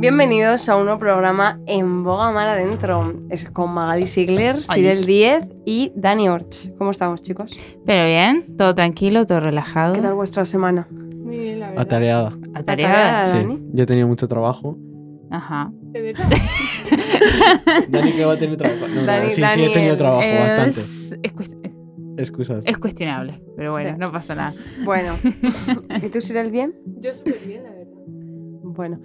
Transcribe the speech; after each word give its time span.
Bienvenidos 0.00 0.68
a 0.68 0.76
un 0.76 0.84
nuevo 0.84 0.98
programa 0.98 1.60
en 1.66 2.04
Boga 2.04 2.30
Mar 2.30 2.48
Adentro. 2.48 3.14
Es 3.30 3.44
con 3.50 3.72
Magali 3.72 4.06
Sigler, 4.06 4.58
Sirel 4.62 5.04
10 5.04 5.46
y 5.66 5.92
Dani 5.96 6.28
Orch. 6.28 6.72
¿Cómo 6.78 6.90
estamos, 6.90 7.22
chicos? 7.22 7.56
Pero 7.84 8.06
bien, 8.06 8.56
todo 8.56 8.74
tranquilo, 8.74 9.26
todo 9.26 9.40
relajado. 9.40 9.94
¿Qué 9.94 10.00
tal 10.00 10.14
vuestra 10.14 10.44
semana? 10.44 10.86
Muy 10.90 11.38
bien, 11.38 11.60
la 11.60 11.68
verdad. 11.68 11.82
Atareada. 11.82 12.28
Atareada. 12.54 13.22
¿Atareada, 13.22 13.26
Sí, 13.26 13.36
Dani? 13.38 13.60
yo 13.72 13.82
he 13.82 13.86
tenido 13.86 14.06
mucho 14.08 14.28
trabajo. 14.28 14.78
Ajá. 15.30 15.70
¿De 15.82 16.00
verdad? 16.02 16.24
Dani 17.88 18.12
que 18.12 18.24
va 18.24 18.32
a 18.34 18.38
tener 18.38 18.56
trabajo. 18.56 18.86
No, 18.94 19.00
no, 19.02 19.06
Dani- 19.06 19.28
sí, 19.28 19.34
sí, 19.34 19.40
Dani, 19.42 19.64
he 19.66 19.70
tenido 19.70 19.96
trabajo 19.96 20.20
bastante. 20.26 20.70
Es, 20.70 21.12
es 21.22 21.34
cuest- 21.34 21.58
Excusas. 22.16 22.64
es 22.66 22.78
cuestionable, 22.78 23.40
pero 23.56 23.70
bueno, 23.72 23.90
Sí. 23.90 23.96
no 23.98 24.10
pasa 24.10 24.34
nada. 24.34 24.54
Bueno. 24.84 25.12
¿Y 26.02 26.08
tú, 26.08 26.20
Sirel, 26.20 26.50
bien? 26.50 26.74
Yo 27.00 27.12
súper 27.14 27.34
bien, 27.46 27.62
la 27.62 27.70
verdad. 27.70 27.77
Bueno, 28.78 29.00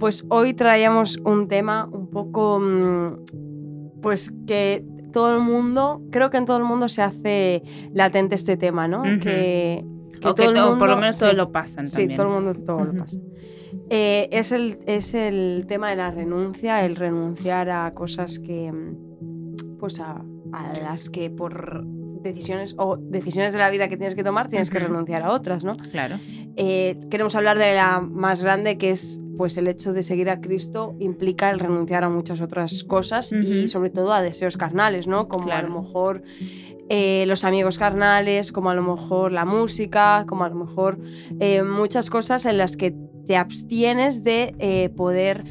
pues 0.00 0.26
hoy 0.28 0.54
traíamos 0.54 1.18
un 1.24 1.46
tema 1.46 1.88
un 1.90 2.10
poco, 2.10 2.58
mm, 2.58 4.00
pues 4.02 4.32
que 4.44 4.84
todo 5.12 5.32
el 5.36 5.40
mundo, 5.40 6.02
creo 6.10 6.30
que 6.30 6.36
en 6.38 6.46
todo 6.46 6.56
el 6.56 6.64
mundo 6.64 6.88
se 6.88 7.00
hace 7.00 7.62
latente 7.92 8.34
este 8.34 8.56
tema, 8.56 8.88
¿no? 8.88 9.02
Que, 9.04 9.84
que 10.20 10.28
o 10.28 10.34
que 10.34 10.42
todo 10.42 10.48
el 10.50 10.54
to- 10.56 10.62
por 10.70 10.88
lo 10.88 10.94
mundo- 10.94 10.96
menos 10.96 11.14
sí, 11.16 11.20
todos 11.20 11.34
lo 11.36 11.52
pasan 11.52 11.86
Sí, 11.86 11.94
también. 11.98 12.16
todo 12.16 12.26
el 12.26 12.32
mundo 12.42 12.60
todo 12.64 12.84
lo 12.86 12.92
pasa. 13.04 13.16
Eh, 13.88 14.28
es, 14.32 14.50
el, 14.50 14.78
es 14.86 15.14
el 15.14 15.64
tema 15.68 15.90
de 15.90 15.96
la 15.96 16.10
renuncia, 16.10 16.84
el 16.84 16.96
renunciar 16.96 17.70
a 17.70 17.92
cosas 17.92 18.40
que, 18.40 18.72
mm, 18.72 19.76
pues 19.78 20.00
a, 20.00 20.24
a 20.52 20.72
las 20.82 21.08
que 21.08 21.30
por 21.30 21.84
decisiones 21.86 22.74
o 22.78 22.96
decisiones 22.96 23.52
de 23.52 23.60
la 23.60 23.70
vida 23.70 23.86
que 23.86 23.96
tienes 23.96 24.16
que 24.16 24.24
tomar 24.24 24.48
tienes 24.48 24.70
que 24.70 24.78
renunciar 24.80 25.22
a 25.22 25.30
otras, 25.30 25.62
¿no? 25.62 25.76
Claro. 25.92 26.16
Eh, 26.56 26.98
queremos 27.10 27.34
hablar 27.34 27.58
de 27.58 27.74
la 27.74 28.00
más 28.00 28.42
grande, 28.42 28.78
que 28.78 28.90
es 28.90 29.20
pues 29.36 29.56
el 29.56 29.66
hecho 29.66 29.92
de 29.92 30.02
seguir 30.02 30.30
a 30.30 30.40
Cristo 30.40 30.94
implica 31.00 31.50
el 31.50 31.58
renunciar 31.58 32.04
a 32.04 32.08
muchas 32.08 32.40
otras 32.40 32.84
cosas 32.84 33.32
y 33.32 33.68
sobre 33.68 33.90
todo 33.90 34.12
a 34.12 34.22
deseos 34.22 34.56
carnales, 34.56 35.08
¿no? 35.08 35.28
Como 35.28 35.50
a 35.50 35.60
lo 35.60 35.82
mejor 35.82 36.22
eh, 36.88 37.24
los 37.26 37.44
amigos 37.44 37.78
carnales, 37.78 38.52
como 38.52 38.70
a 38.70 38.74
lo 38.74 38.82
mejor 38.82 39.32
la 39.32 39.44
música, 39.44 40.24
como 40.28 40.44
a 40.44 40.48
lo 40.50 40.56
mejor 40.56 40.98
eh, 41.40 41.62
muchas 41.62 42.10
cosas 42.10 42.44
en 42.44 42.58
las 42.58 42.76
que 42.76 42.94
te 43.26 43.36
abstienes 43.36 44.22
de 44.22 44.54
eh, 44.58 44.90
poder 44.90 45.44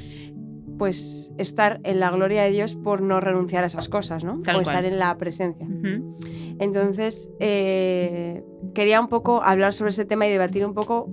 pues 0.78 1.32
estar 1.38 1.80
en 1.84 2.00
la 2.00 2.12
gloria 2.12 2.44
de 2.44 2.52
Dios 2.52 2.76
por 2.76 3.02
no 3.02 3.20
renunciar 3.20 3.64
a 3.64 3.68
esas 3.68 3.90
cosas, 3.90 4.24
¿no? 4.24 4.42
Tal 4.42 4.58
o 4.58 4.64
cual. 4.64 4.76
estar 4.76 4.86
en 4.86 5.00
la 5.00 5.18
presencia. 5.18 5.68
Entonces, 6.60 7.30
eh, 7.40 8.44
quería 8.74 9.00
un 9.00 9.08
poco 9.08 9.44
hablar 9.44 9.74
sobre 9.74 9.90
ese 9.90 10.06
tema 10.06 10.28
y 10.28 10.32
debatir 10.32 10.66
un 10.66 10.74
poco 10.74 11.10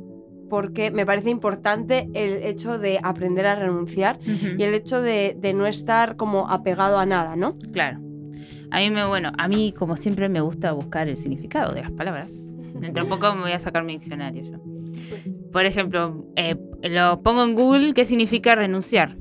porque 0.48 0.90
me 0.90 1.06
parece 1.06 1.30
importante 1.30 2.08
el 2.12 2.42
hecho 2.42 2.78
de 2.78 2.98
aprender 3.02 3.46
a 3.46 3.54
renunciar 3.54 4.18
y 4.26 4.62
el 4.62 4.74
hecho 4.74 5.00
de, 5.00 5.36
de 5.38 5.54
no 5.54 5.66
estar 5.66 6.16
como 6.16 6.50
apegado 6.50 6.98
a 6.98 7.06
nada, 7.06 7.36
¿no? 7.36 7.56
Claro. 7.72 8.00
A 8.70 8.80
mí 8.80 8.90
me, 8.90 9.06
bueno, 9.06 9.32
a 9.36 9.48
mí 9.48 9.72
como 9.76 9.96
siempre 9.96 10.28
me 10.28 10.40
gusta 10.40 10.72
buscar 10.72 11.08
el 11.08 11.16
significado 11.16 11.72
de 11.72 11.82
las 11.82 11.92
palabras. 11.92 12.32
Dentro 12.74 13.04
de 13.04 13.10
poco 13.10 13.34
me 13.34 13.42
voy 13.42 13.52
a 13.52 13.58
sacar 13.58 13.84
mi 13.84 13.92
diccionario 13.94 14.42
yo. 14.42 14.58
Pues, 14.62 15.28
Por 15.52 15.66
ejemplo, 15.66 16.24
eh, 16.36 16.56
lo 16.82 17.20
pongo 17.22 17.44
en 17.44 17.54
Google 17.54 17.92
qué 17.94 18.04
significa 18.04 18.54
renunciar. 18.54 19.16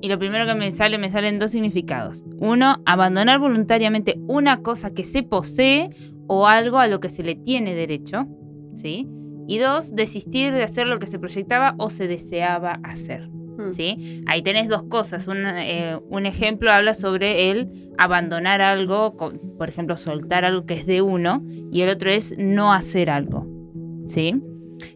Y 0.00 0.08
lo 0.08 0.18
primero 0.18 0.46
que 0.46 0.54
me 0.54 0.70
sale, 0.70 0.98
me 0.98 1.10
salen 1.10 1.38
dos 1.38 1.50
significados. 1.50 2.24
Uno, 2.38 2.82
abandonar 2.86 3.38
voluntariamente 3.38 4.20
una 4.26 4.62
cosa 4.62 4.90
que 4.90 5.04
se 5.04 5.22
posee 5.22 5.90
o 6.26 6.46
algo 6.46 6.78
a 6.78 6.86
lo 6.86 7.00
que 7.00 7.10
se 7.10 7.22
le 7.22 7.34
tiene 7.34 7.74
derecho. 7.74 8.26
¿Sí? 8.74 9.08
Y 9.46 9.58
dos, 9.58 9.94
desistir 9.94 10.52
de 10.52 10.62
hacer 10.62 10.86
lo 10.86 10.98
que 10.98 11.06
se 11.06 11.18
proyectaba 11.18 11.74
o 11.78 11.90
se 11.90 12.06
deseaba 12.06 12.80
hacer. 12.84 13.28
Mm. 13.28 13.70
¿sí? 13.70 14.22
Ahí 14.26 14.42
tenés 14.42 14.68
dos 14.68 14.84
cosas. 14.84 15.28
Un, 15.28 15.38
eh, 15.44 15.98
un 16.08 16.26
ejemplo 16.26 16.70
habla 16.70 16.94
sobre 16.94 17.50
el 17.50 17.68
abandonar 17.98 18.60
algo, 18.60 19.16
por 19.16 19.68
ejemplo, 19.68 19.96
soltar 19.96 20.44
algo 20.44 20.66
que 20.66 20.74
es 20.74 20.86
de 20.86 21.02
uno, 21.02 21.44
y 21.72 21.82
el 21.82 21.90
otro 21.90 22.10
es 22.10 22.36
no 22.38 22.72
hacer 22.72 23.10
algo. 23.10 23.46
¿Sí? 24.06 24.40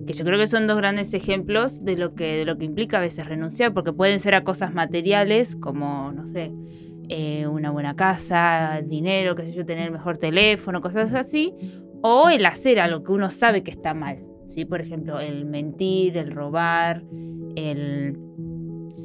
Que 0.06 0.12
yo 0.12 0.24
creo 0.24 0.38
que 0.38 0.46
son 0.46 0.66
dos 0.66 0.76
grandes 0.76 1.14
ejemplos 1.14 1.84
de 1.84 1.96
lo 1.96 2.14
que, 2.14 2.36
de 2.36 2.44
lo 2.44 2.58
que 2.58 2.64
implica 2.64 2.98
a 2.98 3.00
veces 3.00 3.26
renunciar, 3.26 3.74
porque 3.74 3.92
pueden 3.92 4.20
ser 4.20 4.34
a 4.34 4.44
cosas 4.44 4.74
materiales, 4.74 5.56
como, 5.56 6.12
no 6.12 6.26
sé, 6.26 6.52
eh, 7.08 7.46
una 7.46 7.70
buena 7.70 7.96
casa, 7.96 8.80
dinero, 8.84 9.36
qué 9.36 9.42
sé 9.42 9.52
yo, 9.52 9.64
tener 9.64 9.86
el 9.86 9.92
mejor 9.92 10.16
teléfono, 10.16 10.80
cosas 10.80 11.14
así, 11.14 11.54
o 12.02 12.28
el 12.30 12.46
hacer 12.46 12.80
algo 12.80 13.02
que 13.02 13.12
uno 13.12 13.30
sabe 13.30 13.62
que 13.62 13.70
está 13.70 13.94
mal. 13.94 14.24
¿sí? 14.48 14.64
Por 14.64 14.80
ejemplo, 14.80 15.20
el 15.20 15.44
mentir, 15.44 16.16
el 16.16 16.30
robar, 16.30 17.04
el... 17.56 18.18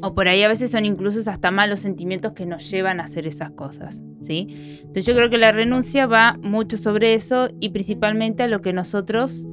O 0.02 0.16
por 0.16 0.30
ahí 0.30 0.44
a 0.44 0.48
veces 0.48 0.72
son 0.72 0.86
incluso 0.86 1.30
hasta 1.30 1.52
malos 1.52 1.82
sentimientos 1.82 2.32
que 2.32 2.46
nos 2.46 2.70
llevan 2.72 3.02
a 3.02 3.04
hacer 3.04 3.28
esas 3.28 3.52
cosas, 3.52 4.02
¿sí? 4.22 4.48
Entonces 4.80 5.06
yo 5.06 5.14
creo 5.14 5.30
que 5.30 5.38
la 5.38 5.52
renuncia 5.52 6.06
va 6.06 6.38
mucho 6.42 6.78
sobre 6.78 7.16
eso 7.16 7.50
y 7.60 7.70
principalmente 7.70 8.44
a 8.44 8.48
lo 8.48 8.62
que 8.62 8.72
nosotros... 8.72 9.46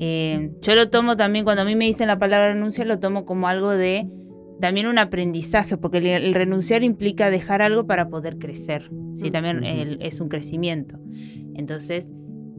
eh, 0.00 0.50
yo 0.62 0.74
lo 0.74 0.90
tomo 0.90 1.16
también, 1.16 1.44
cuando 1.44 1.62
a 1.62 1.64
mí 1.64 1.74
me 1.76 1.84
dicen 1.86 2.06
la 2.08 2.18
palabra 2.18 2.52
renuncia, 2.52 2.84
lo 2.84 2.98
tomo 2.98 3.24
como 3.24 3.48
algo 3.48 3.70
de 3.70 4.06
también 4.60 4.86
un 4.88 4.98
aprendizaje, 4.98 5.76
porque 5.76 5.98
el, 5.98 6.06
el 6.06 6.34
renunciar 6.34 6.82
implica 6.82 7.30
dejar 7.30 7.62
algo 7.62 7.86
para 7.86 8.08
poder 8.08 8.38
crecer, 8.38 8.90
¿sí? 9.14 9.30
También 9.30 9.58
Ujú. 9.58 9.66
el- 9.66 9.98
es 10.02 10.20
un 10.20 10.28
crecimiento. 10.28 10.98
Entonces, 11.54 12.12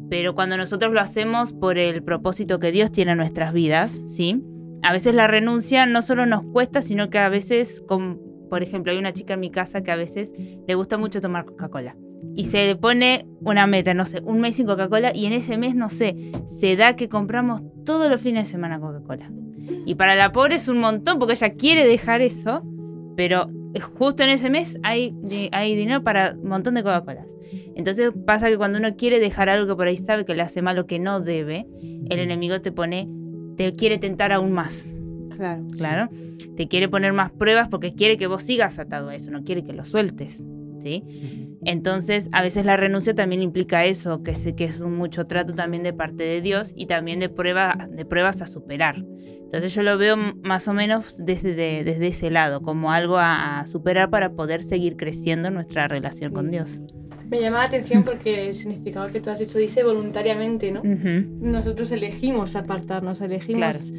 pero 0.09 0.33
cuando 0.33 0.57
nosotros 0.57 0.93
lo 0.93 1.01
hacemos 1.01 1.53
por 1.53 1.77
el 1.77 2.01
propósito 2.03 2.57
que 2.59 2.71
Dios 2.71 2.91
tiene 2.91 3.11
en 3.11 3.17
nuestras 3.17 3.53
vidas, 3.53 4.01
¿sí? 4.07 4.41
A 4.81 4.93
veces 4.93 5.13
la 5.13 5.27
renuncia 5.27 5.85
no 5.85 6.01
solo 6.01 6.25
nos 6.25 6.43
cuesta, 6.43 6.81
sino 6.81 7.09
que 7.09 7.19
a 7.19 7.27
veces, 7.29 7.83
con, 7.85 8.19
por 8.49 8.63
ejemplo, 8.63 8.91
hay 8.93 8.97
una 8.97 9.11
chica 9.13 9.33
en 9.33 9.41
mi 9.41 9.51
casa 9.51 9.81
que 9.83 9.91
a 9.91 9.95
veces 9.97 10.31
le 10.67 10.75
gusta 10.75 10.97
mucho 10.97 11.19
tomar 11.19 11.43
Coca-Cola. 11.45 11.97
Y 12.35 12.45
se 12.45 12.67
le 12.67 12.75
pone 12.75 13.25
una 13.41 13.67
meta, 13.67 13.93
no 13.93 14.05
sé, 14.05 14.21
un 14.23 14.39
mes 14.39 14.55
sin 14.55 14.65
Coca-Cola 14.65 15.11
y 15.15 15.25
en 15.25 15.33
ese 15.33 15.57
mes, 15.57 15.75
no 15.75 15.89
sé, 15.89 16.15
se 16.47 16.75
da 16.75 16.95
que 16.95 17.09
compramos 17.09 17.61
todos 17.85 18.09
los 18.09 18.21
fines 18.21 18.45
de 18.45 18.51
semana 18.51 18.79
Coca-Cola. 18.79 19.31
Y 19.85 19.95
para 19.95 20.15
la 20.15 20.31
pobre 20.31 20.55
es 20.55 20.67
un 20.67 20.79
montón 20.79 21.19
porque 21.19 21.33
ella 21.33 21.49
quiere 21.53 21.87
dejar 21.87 22.21
eso, 22.21 22.63
pero 23.15 23.47
justo 23.97 24.23
en 24.23 24.29
ese 24.29 24.49
mes 24.49 24.79
hay, 24.83 25.15
hay 25.51 25.75
dinero 25.75 26.03
para 26.03 26.35
un 26.41 26.49
montón 26.49 26.75
de 26.75 26.83
Coca-Colas. 26.83 27.27
Entonces 27.75 28.11
pasa 28.25 28.49
que 28.49 28.57
cuando 28.57 28.79
uno 28.79 28.95
quiere 28.95 29.19
dejar 29.19 29.49
algo 29.49 29.67
que 29.67 29.75
por 29.75 29.87
ahí 29.87 29.97
sabe 29.97 30.25
que 30.25 30.35
le 30.35 30.41
hace 30.41 30.61
mal 30.61 30.77
o 30.79 30.85
que 30.85 30.99
no 30.99 31.19
debe, 31.19 31.67
el 32.09 32.19
enemigo 32.19 32.61
te 32.61 32.71
pone, 32.71 33.09
te 33.57 33.73
quiere 33.73 33.97
tentar 33.97 34.31
aún 34.31 34.53
más. 34.53 34.95
Claro. 35.35 35.65
Claro. 35.77 36.09
Te 36.55 36.67
quiere 36.67 36.89
poner 36.89 37.13
más 37.13 37.31
pruebas 37.31 37.69
porque 37.69 37.93
quiere 37.93 38.17
que 38.17 38.27
vos 38.27 38.43
sigas 38.43 38.79
atado 38.79 39.09
a 39.09 39.15
eso, 39.15 39.31
no 39.31 39.43
quiere 39.43 39.63
que 39.63 39.73
lo 39.73 39.85
sueltes. 39.85 40.45
¿Sí? 40.79 41.03
Entonces, 41.65 42.29
a 42.31 42.41
veces 42.41 42.65
la 42.65 42.77
renuncia 42.77 43.13
también 43.13 43.41
implica 43.41 43.85
eso, 43.85 44.23
que 44.23 44.31
es, 44.31 44.53
que 44.55 44.63
es 44.63 44.79
un 44.81 44.95
mucho 44.95 45.25
trato 45.27 45.53
también 45.53 45.83
de 45.83 45.93
parte 45.93 46.23
de 46.23 46.41
Dios 46.41 46.71
y 46.75 46.85
también 46.85 47.19
de, 47.19 47.29
prueba, 47.29 47.87
de 47.91 48.05
pruebas 48.05 48.41
a 48.41 48.47
superar. 48.47 48.95
Entonces 49.41 49.73
yo 49.75 49.83
lo 49.83 49.97
veo 49.97 50.15
más 50.43 50.67
o 50.67 50.73
menos 50.73 51.17
desde, 51.23 51.53
de- 51.55 51.83
desde 51.83 52.07
ese 52.07 52.31
lado, 52.31 52.61
como 52.61 52.91
algo 52.91 53.17
a, 53.17 53.59
a 53.59 53.67
superar 53.67 54.09
para 54.09 54.31
poder 54.33 54.63
seguir 54.63 54.95
creciendo 54.95 55.49
en 55.49 55.55
nuestra 55.55 55.87
relación 55.87 56.31
con 56.33 56.45
Sí. 56.45 56.51
Dios. 56.51 56.81
me 57.29 57.41
llama 57.41 57.59
la 57.59 57.65
atención 57.65 58.03
porque 58.03 58.49
el 58.49 58.55
significado 58.55 59.07
que 59.11 59.19
tú 59.19 59.29
has 59.29 59.39
dicho 59.39 59.57
dice 59.59 59.83
voluntariamente, 59.83 60.71
¿no? 60.71 60.79
Ujú. 60.81 61.45
Nosotros 61.45 61.91
elegimos 61.91 62.55
apartarnos, 62.55 63.21
elegimos 63.21 63.91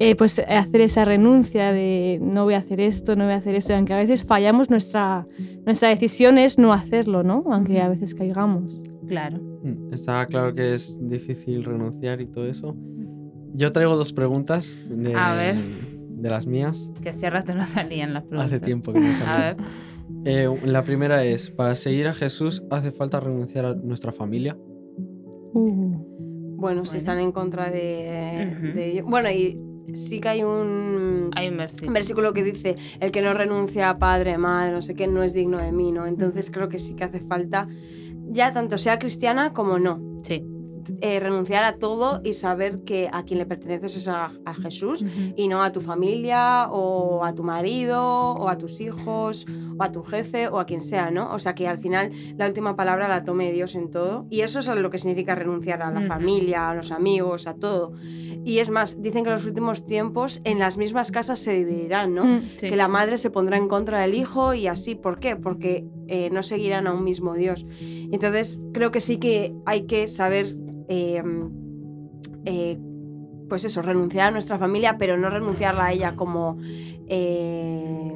eh, 0.00 0.14
pues 0.16 0.38
hacer 0.38 0.80
esa 0.82 1.04
renuncia 1.04 1.72
de 1.72 2.18
no 2.22 2.44
voy 2.44 2.54
a 2.54 2.58
hacer 2.58 2.80
esto, 2.80 3.16
no 3.16 3.24
voy 3.24 3.32
a 3.32 3.36
hacer 3.36 3.54
esto, 3.54 3.72
y 3.72 3.76
aunque 3.76 3.94
a 3.94 3.96
veces 3.98 4.24
fallamos, 4.24 4.70
nuestra, 4.70 5.26
nuestra 5.66 5.88
decisión 5.88 6.38
es 6.38 6.58
no 6.58 6.72
hacerlo, 6.72 7.22
¿no? 7.22 7.44
Aunque 7.50 7.80
a 7.80 7.88
veces 7.88 8.14
caigamos. 8.14 8.80
Claro. 9.06 9.38
Mm, 9.62 9.92
Está 9.92 10.24
claro 10.26 10.54
que 10.54 10.74
es 10.74 10.98
difícil 11.08 11.64
renunciar 11.64 12.20
y 12.20 12.26
todo 12.26 12.46
eso. 12.46 12.76
Yo 13.54 13.72
traigo 13.72 13.96
dos 13.96 14.12
preguntas 14.12 14.86
de, 14.90 15.14
A 15.14 15.34
ver. 15.34 15.56
de 15.56 16.30
las 16.30 16.46
mías. 16.46 16.92
Que 17.02 17.08
hace 17.08 17.28
rato 17.30 17.54
no 17.54 17.64
salían 17.66 18.12
las 18.14 18.22
preguntas. 18.24 18.52
Hace 18.52 18.60
tiempo 18.64 18.92
que 18.92 19.00
no 19.00 19.06
A 19.10 19.14
salían. 19.14 19.56
ver. 19.56 19.66
Eh, 20.24 20.48
la 20.66 20.82
primera 20.82 21.24
es, 21.24 21.50
para 21.50 21.74
seguir 21.76 22.06
a 22.06 22.14
Jesús 22.14 22.62
hace 22.70 22.92
falta 22.92 23.20
renunciar 23.20 23.64
a 23.66 23.74
nuestra 23.74 24.12
familia. 24.12 24.56
Bueno, 25.54 26.84
si 26.84 26.90
Bueno. 26.90 26.98
están 26.98 27.18
en 27.20 27.32
contra 27.32 27.70
de, 27.70 28.52
Ujú. 28.56 28.66
de 28.74 28.90
ello. 28.92 29.04
Bueno, 29.06 29.30
y 29.30 29.58
sí 29.94 30.20
que 30.20 30.28
hay 30.28 30.42
un, 30.42 31.30
Hay 31.34 31.48
un 31.48 31.56
versículo. 31.56 31.92
versículo 31.92 32.32
que 32.32 32.42
dice, 32.44 32.76
el 33.00 33.10
que 33.10 33.22
no 33.22 33.34
renuncia 33.34 33.90
a 33.90 33.98
padre, 33.98 34.38
madre, 34.38 34.72
no 34.72 34.82
sé 34.82 34.94
qué, 34.94 35.06
no 35.06 35.22
es 35.22 35.34
digno 35.34 35.58
de 35.58 35.72
mí, 35.72 35.92
¿no? 35.92 36.06
Entonces 36.06 36.50
creo 36.50 36.68
que 36.68 36.78
sí 36.78 36.94
que 36.94 37.04
hace 37.04 37.20
falta, 37.20 37.68
ya 38.30 38.52
tanto 38.52 38.78
sea 38.78 38.98
cristiana 38.98 39.52
como 39.52 39.78
no. 39.78 40.20
Sí. 40.22 40.44
Eh, 41.00 41.20
renunciar 41.20 41.64
a 41.64 41.76
todo 41.76 42.20
y 42.24 42.34
saber 42.34 42.80
que 42.84 43.08
a 43.12 43.24
quien 43.24 43.38
le 43.38 43.46
perteneces 43.46 43.96
es 43.96 44.08
a, 44.08 44.28
a 44.44 44.54
Jesús 44.54 45.04
y 45.36 45.48
no 45.48 45.62
a 45.62 45.72
tu 45.72 45.80
familia 45.80 46.68
o 46.70 47.24
a 47.24 47.34
tu 47.34 47.42
marido 47.42 48.02
o 48.02 48.48
a 48.48 48.58
tus 48.58 48.80
hijos 48.80 49.46
o 49.78 49.82
a 49.82 49.92
tu 49.92 50.02
jefe 50.02 50.48
o 50.48 50.58
a 50.58 50.66
quien 50.66 50.82
sea, 50.82 51.10
¿no? 51.10 51.32
O 51.32 51.38
sea 51.38 51.54
que 51.54 51.68
al 51.68 51.78
final 51.78 52.12
la 52.36 52.46
última 52.46 52.76
palabra 52.76 53.08
la 53.08 53.24
tome 53.24 53.52
Dios 53.52 53.74
en 53.74 53.90
todo 53.90 54.26
y 54.30 54.40
eso 54.40 54.58
es 54.58 54.66
lo 54.66 54.90
que 54.90 54.98
significa 54.98 55.34
renunciar 55.34 55.82
a 55.82 55.90
la 55.90 56.02
familia, 56.02 56.70
a 56.70 56.74
los 56.74 56.92
amigos, 56.92 57.46
a 57.46 57.54
todo. 57.54 57.92
Y 58.44 58.60
es 58.60 58.70
más, 58.70 59.02
dicen 59.02 59.24
que 59.24 59.30
en 59.30 59.34
los 59.34 59.46
últimos 59.46 59.84
tiempos 59.84 60.40
en 60.44 60.58
las 60.58 60.78
mismas 60.78 61.10
casas 61.10 61.38
se 61.38 61.52
dividirán, 61.52 62.14
¿no? 62.14 62.24
Mm. 62.24 62.42
Sí. 62.56 62.68
Que 62.68 62.76
la 62.76 62.88
madre 62.88 63.18
se 63.18 63.30
pondrá 63.30 63.56
en 63.56 63.68
contra 63.68 64.00
del 64.00 64.14
hijo 64.14 64.54
y 64.54 64.66
así. 64.66 64.94
¿Por 64.94 65.18
qué? 65.18 65.36
Porque 65.36 65.86
eh, 66.06 66.30
no 66.30 66.42
seguirán 66.42 66.86
a 66.86 66.92
un 66.92 67.04
mismo 67.04 67.34
Dios. 67.34 67.66
Entonces, 67.80 68.58
creo 68.72 68.90
que 68.90 69.00
sí 69.00 69.18
que 69.18 69.54
hay 69.66 69.82
que 69.82 70.08
saber, 70.08 70.56
eh, 70.88 71.22
eh, 72.44 72.78
pues 73.48 73.64
eso, 73.64 73.82
renunciar 73.82 74.28
a 74.28 74.30
nuestra 74.30 74.58
familia, 74.58 74.96
pero 74.98 75.16
no 75.16 75.30
renunciarla 75.30 75.86
a 75.86 75.92
ella 75.92 76.12
como, 76.16 76.58
eh, 77.08 78.12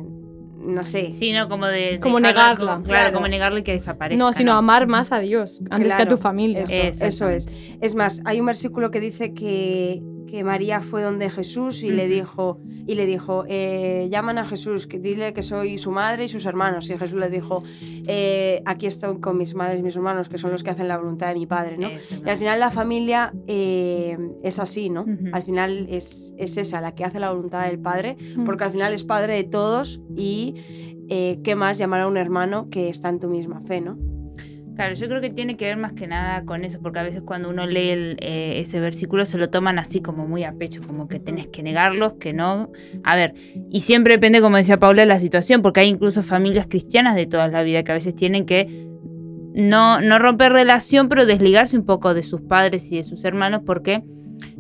no 0.59 0.83
sé. 0.83 1.11
Sí, 1.11 1.33
no, 1.33 1.49
como 1.49 1.67
de. 1.67 1.99
Como 2.01 2.21
negarla. 2.21 2.57
Claro, 2.57 2.83
Claro. 2.85 3.15
como 3.15 3.29
negarle 3.29 3.63
que 3.65 3.73
desaparezca. 3.73 4.23
No, 4.23 4.33
sino 4.33 4.53
amar 4.53 4.87
más 4.87 5.11
a 5.13 5.19
Dios 5.19 5.61
antes 5.71 5.95
que 5.95 6.03
a 6.03 6.09
tu 6.09 6.19
familia. 6.19 6.65
Eso, 6.69 7.05
eso 7.05 7.29
es. 7.29 7.47
Es 7.81 7.95
más, 7.95 8.21
hay 8.25 8.41
un 8.41 8.47
versículo 8.47 8.91
que 8.91 9.01
dice 9.01 9.33
que, 9.35 10.03
que 10.27 10.45
María 10.45 10.81
fue 10.81 11.03
donde 11.03 11.31
Jesús 11.31 11.83
y 11.83 11.91
le 11.91 12.09
dijo, 12.09 12.61
y 12.87 12.95
le 12.95 13.07
dijo, 13.07 13.45
eh, 13.49 14.09
llaman 14.11 14.39
a 14.39 14.45
Jesús, 14.45 14.87
que 14.87 14.99
dile 14.99 15.33
que 15.33 15.43
soy 15.43 15.79
su 15.79 15.91
madre 15.91 16.25
y 16.25 16.29
sus 16.29 16.47
hermanos. 16.47 16.89
Y 16.91 16.99
Jesús 16.99 17.19
le 17.19 17.29
dijo, 17.29 17.63
eh, 18.07 18.63
aquí 18.65 18.87
estoy 18.87 19.21
con 19.21 19.39
mis 19.39 19.55
madres 19.55 19.81
y 19.81 19.83
mis 19.83 19.97
hermanos, 19.97 20.29
que 20.29 20.39
son 20.39 20.53
los 20.53 20.63
que 20.63 20.71
hacen 20.71 20.89
la 20.89 20.99
voluntad 20.99 21.29
de 21.29 21.35
mi 21.35 21.47
padre, 21.47 21.79
¿no? 21.79 21.89
Eso, 21.89 22.17
Y 22.25 22.29
al 22.29 22.37
final 22.37 22.61
la 22.61 22.71
familia 22.71 23.33
eh, 23.47 24.17
es 24.43 24.59
así, 24.59 24.91
¿no? 24.91 25.07
Al 25.33 25.43
final 25.43 25.87
es, 25.89 26.35
es 26.39 26.57
esa, 26.57 26.81
la 26.81 26.95
que 26.95 27.05
hace 27.05 27.21
la 27.21 27.31
voluntad 27.31 27.67
del 27.67 27.79
padre, 27.79 28.17
porque 28.45 28.65
al 28.65 28.73
final 28.73 28.93
es 28.95 29.05
padre 29.05 29.35
de 29.35 29.45
todos 29.45 30.01
y 30.17 30.55
qué 31.09 31.55
más 31.57 31.77
llamar 31.77 32.01
a 32.01 32.07
un 32.07 32.17
hermano 32.17 32.71
que 32.71 32.89
está 32.89 33.11
en 33.11 33.21
tu 33.21 33.29
misma 33.29 33.61
fe, 33.61 33.81
¿no? 33.83 33.99
Claro, 34.75 34.95
yo 34.95 35.07
creo 35.07 35.21
que 35.21 35.29
tiene 35.29 35.57
que 35.57 35.67
ver 35.67 35.77
más 35.77 35.93
que 35.93 36.07
nada 36.07 36.45
con 36.45 36.65
eso, 36.65 36.81
porque 36.81 36.99
a 36.99 37.03
veces 37.03 37.23
cuando 37.23 37.51
uno 37.51 37.67
lee 37.67 38.17
eh, 38.21 38.55
ese 38.59 38.81
versículo 38.81 39.27
se 39.27 39.37
lo 39.37 39.51
toman 39.51 39.79
así 39.79 40.01
como 40.01 40.27
muy 40.27 40.45
a 40.45 40.53
pecho, 40.53 40.81
como 40.87 41.09
que 41.09 41.21
tenés 41.21 41.47
que 41.49 41.63
negarlos, 41.63 42.15
que 42.15 42.33
no. 42.33 42.71
A 43.05 43.15
ver, 43.15 43.35
y 43.71 43.81
siempre 43.81 44.15
depende, 44.15 44.41
como 44.41 44.57
decía 44.57 44.79
Paula, 44.79 45.03
de 45.03 45.07
la 45.07 45.19
situación, 45.19 45.61
porque 45.61 45.81
hay 45.81 45.89
incluso 45.89 46.23
familias 46.23 46.67
cristianas 46.69 47.17
de 47.17 47.27
toda 47.27 47.49
la 47.49 47.63
vida 47.63 47.83
que 47.83 47.93
a 47.93 47.95
veces 47.95 48.15
tienen 48.15 48.47
que 48.47 48.67
no, 49.55 50.01
no 50.01 50.19
romper 50.19 50.53
relación, 50.53 51.09
pero 51.09 51.27
desligarse 51.27 51.77
un 51.77 51.85
poco 51.85 52.15
de 52.15 52.23
sus 52.23 52.41
padres 52.41 52.91
y 52.93 52.97
de 52.97 53.05
sus 53.05 53.25
hermanos, 53.27 53.61
porque 53.67 54.03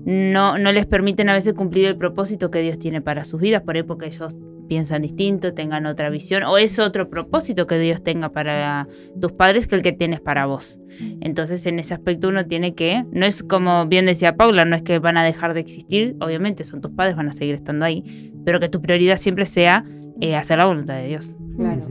no, 0.04 0.58
no 0.58 0.72
les 0.72 0.84
permiten 0.84 1.30
a 1.30 1.34
veces 1.34 1.54
cumplir 1.54 1.86
el 1.86 1.96
propósito 1.96 2.50
que 2.50 2.60
Dios 2.60 2.78
tiene 2.78 3.00
para 3.00 3.24
sus 3.24 3.40
vidas, 3.40 3.62
por 3.62 3.76
ahí 3.76 3.82
porque 3.82 4.06
ellos 4.06 4.36
piensan 4.72 5.02
distinto, 5.02 5.52
tengan 5.52 5.84
otra 5.84 6.08
visión, 6.08 6.44
o 6.44 6.56
es 6.56 6.78
otro 6.78 7.10
propósito 7.10 7.66
que 7.66 7.78
Dios 7.78 8.02
tenga 8.02 8.30
para 8.32 8.88
tus 9.20 9.32
padres 9.32 9.66
que 9.66 9.74
el 9.74 9.82
que 9.82 9.92
tienes 9.92 10.22
para 10.22 10.46
vos. 10.46 10.80
Entonces, 11.20 11.66
en 11.66 11.78
ese 11.78 11.92
aspecto 11.92 12.28
uno 12.28 12.46
tiene 12.46 12.74
que, 12.74 13.04
no 13.12 13.26
es 13.26 13.42
como 13.42 13.86
bien 13.86 14.06
decía 14.06 14.34
Paula, 14.34 14.64
no 14.64 14.74
es 14.74 14.80
que 14.80 14.98
van 14.98 15.18
a 15.18 15.24
dejar 15.24 15.52
de 15.52 15.60
existir, 15.60 16.16
obviamente 16.22 16.64
son 16.64 16.80
tus 16.80 16.90
padres, 16.92 17.16
van 17.16 17.28
a 17.28 17.32
seguir 17.32 17.54
estando 17.54 17.84
ahí, 17.84 18.02
pero 18.46 18.60
que 18.60 18.70
tu 18.70 18.80
prioridad 18.80 19.18
siempre 19.18 19.44
sea 19.44 19.84
eh, 20.22 20.36
hacer 20.36 20.56
la 20.56 20.64
voluntad 20.64 20.94
de 20.94 21.06
Dios. 21.06 21.36
Claro. 21.54 21.86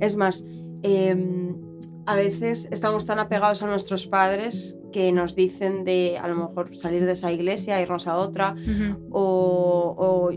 Es 0.00 0.16
más, 0.16 0.44
eh, 0.82 1.14
a 2.06 2.16
veces 2.16 2.68
estamos 2.70 3.06
tan 3.06 3.18
apegados 3.18 3.62
a 3.62 3.66
nuestros 3.66 4.06
padres 4.06 4.76
que 4.92 5.10
nos 5.12 5.34
dicen 5.34 5.84
de 5.84 6.18
a 6.22 6.28
lo 6.28 6.36
mejor 6.36 6.76
salir 6.76 7.04
de 7.04 7.12
esa 7.12 7.32
iglesia, 7.32 7.80
irnos 7.82 8.06
a 8.06 8.16
otra, 8.16 8.54
o, 9.10 9.94
o 9.98 10.30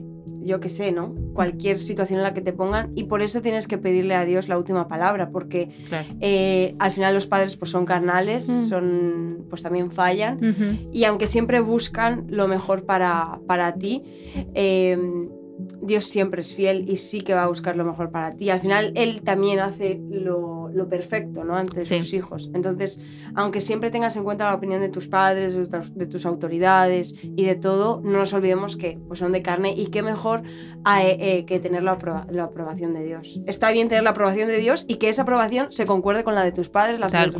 yo 0.44 0.60
qué 0.60 0.70
sé, 0.70 0.92
¿no? 0.92 1.14
Cualquier 1.34 1.78
situación 1.80 2.20
en 2.20 2.24
la 2.24 2.34
que 2.34 2.42
te 2.42 2.54
pongan 2.54 2.92
y 2.96 3.04
por 3.04 3.22
eso 3.22 3.42
tienes 3.42 3.68
que 3.68 3.78
pedirle 3.78 4.16
a 4.16 4.26
Dios 4.26 4.48
la 4.48 4.58
última 4.58 4.88
palabra, 4.88 5.30
porque 5.30 5.70
Claro. 5.90 6.08
eh, 6.22 6.74
al 6.80 6.92
final 6.92 7.14
los 7.14 7.28
padres 7.28 7.56
pues 7.58 7.70
son 7.72 7.86
carnales, 7.86 8.48
Mm. 8.50 8.66
son 8.68 9.46
pues 9.50 9.62
también 9.62 9.92
fallan 9.92 10.40
y 10.92 11.04
aunque 11.04 11.28
siempre 11.28 11.60
buscan 11.60 12.26
lo 12.30 12.48
mejor 12.48 12.86
para, 12.86 13.40
para 13.46 13.76
ti, 13.76 14.04
eh, 14.54 14.98
Dios 15.82 16.06
siempre 16.06 16.42
es 16.42 16.54
fiel 16.54 16.88
y 16.90 16.98
sí 16.98 17.22
que 17.22 17.34
va 17.34 17.44
a 17.44 17.48
buscar 17.48 17.76
lo 17.76 17.84
mejor 17.86 18.12
para 18.12 18.32
ti. 18.32 18.50
Al 18.50 18.60
final, 18.60 18.92
Él 18.96 19.22
también 19.24 19.60
hace 19.60 20.00
lo, 20.10 20.70
lo 20.70 20.88
perfecto 20.88 21.44
¿no? 21.44 21.56
ante 21.56 21.86
Sí. 21.86 22.00
sus 22.02 22.14
hijos. 22.14 22.52
Entonces, 22.54 23.00
aunque 23.36 23.60
siempre 23.62 23.90
tengas 23.90 24.16
en 24.18 24.24
cuenta 24.24 24.46
la 24.46 24.54
opinión 24.56 24.82
de 24.82 24.90
tus 24.90 25.08
padres, 25.08 25.56
de 25.56 25.66
tus, 25.66 25.96
de 25.96 26.06
tus 26.06 26.26
autoridades 26.26 27.16
y 27.24 27.46
de 27.46 27.56
todo, 27.56 28.02
no 28.04 28.20
nos 28.20 28.34
olvidemos 28.34 28.76
que 28.78 29.00
pues, 29.08 29.20
son 29.20 29.32
de 29.32 29.42
carne 29.42 29.74
y 29.76 29.88
qué 29.88 30.04
mejor 30.04 30.44
eh, 30.46 31.18
eh, 31.20 31.46
que 31.46 31.60
tener 31.60 31.82
la, 31.84 31.98
aproba- 31.98 32.28
la 32.30 32.44
aprobación 32.44 32.94
de 32.94 33.04
Dios. 33.04 33.42
Está 33.48 33.72
bien 33.72 33.88
tener 33.90 34.04
la 34.04 34.12
aprobación 34.12 34.48
de 34.50 34.58
Dios 34.60 34.86
y 34.88 34.96
que 34.96 35.10
esa 35.10 35.24
aprobación 35.24 35.68
se 35.72 35.86
concuerde 35.86 36.24
con 36.24 36.36
la 36.36 36.44
de 36.44 36.52
tus 36.52 36.70
padres, 36.70 37.00
las, 37.00 37.12
de 37.12 37.26
tus, 37.26 37.36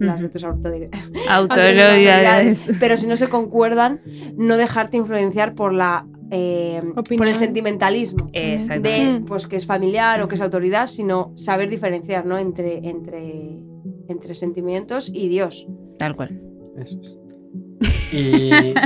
las 0.00 0.20
de 0.20 0.28
tus 0.28 0.42
autoridades 0.44 0.90
Autoridades. 1.28 2.70
pero 2.80 2.96
si 2.96 3.06
no 3.06 3.16
se 3.16 3.28
concuerdan, 3.28 4.00
no 4.36 4.56
dejarte 4.56 4.96
influenciar 4.96 5.54
por 5.54 5.72
la 5.72 6.06
eh, 6.30 6.80
por 7.16 7.26
el 7.26 7.34
sentimentalismo 7.34 8.28
Exactamente. 8.32 9.12
de 9.14 9.20
pues 9.20 9.46
que 9.46 9.56
es 9.56 9.66
familiar 9.66 10.20
o 10.22 10.28
que 10.28 10.34
es 10.36 10.40
autoridad, 10.40 10.86
sino 10.86 11.32
saber 11.36 11.68
diferenciar 11.70 12.24
¿no? 12.26 12.38
entre, 12.38 12.88
entre, 12.88 13.58
entre 14.08 14.34
sentimientos 14.34 15.10
y 15.12 15.28
Dios. 15.28 15.66
Tal 15.98 16.14
cual. 16.16 16.40
Eso 16.76 16.98
es. 17.00 17.16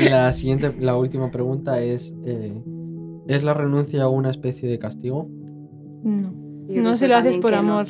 Y 0.00 0.08
la 0.08 0.32
siguiente, 0.32 0.72
la 0.80 0.96
última 0.96 1.30
pregunta 1.30 1.80
es: 1.80 2.14
eh, 2.24 2.52
¿es 3.28 3.44
la 3.44 3.54
renuncia 3.54 4.08
una 4.08 4.30
especie 4.30 4.68
de 4.68 4.78
castigo? 4.78 5.28
No. 6.02 6.32
Yo 6.68 6.82
No 6.82 6.96
si 6.96 7.06
lo 7.06 7.16
haces 7.16 7.36
por 7.38 7.52
no. 7.52 7.58
amor. 7.58 7.86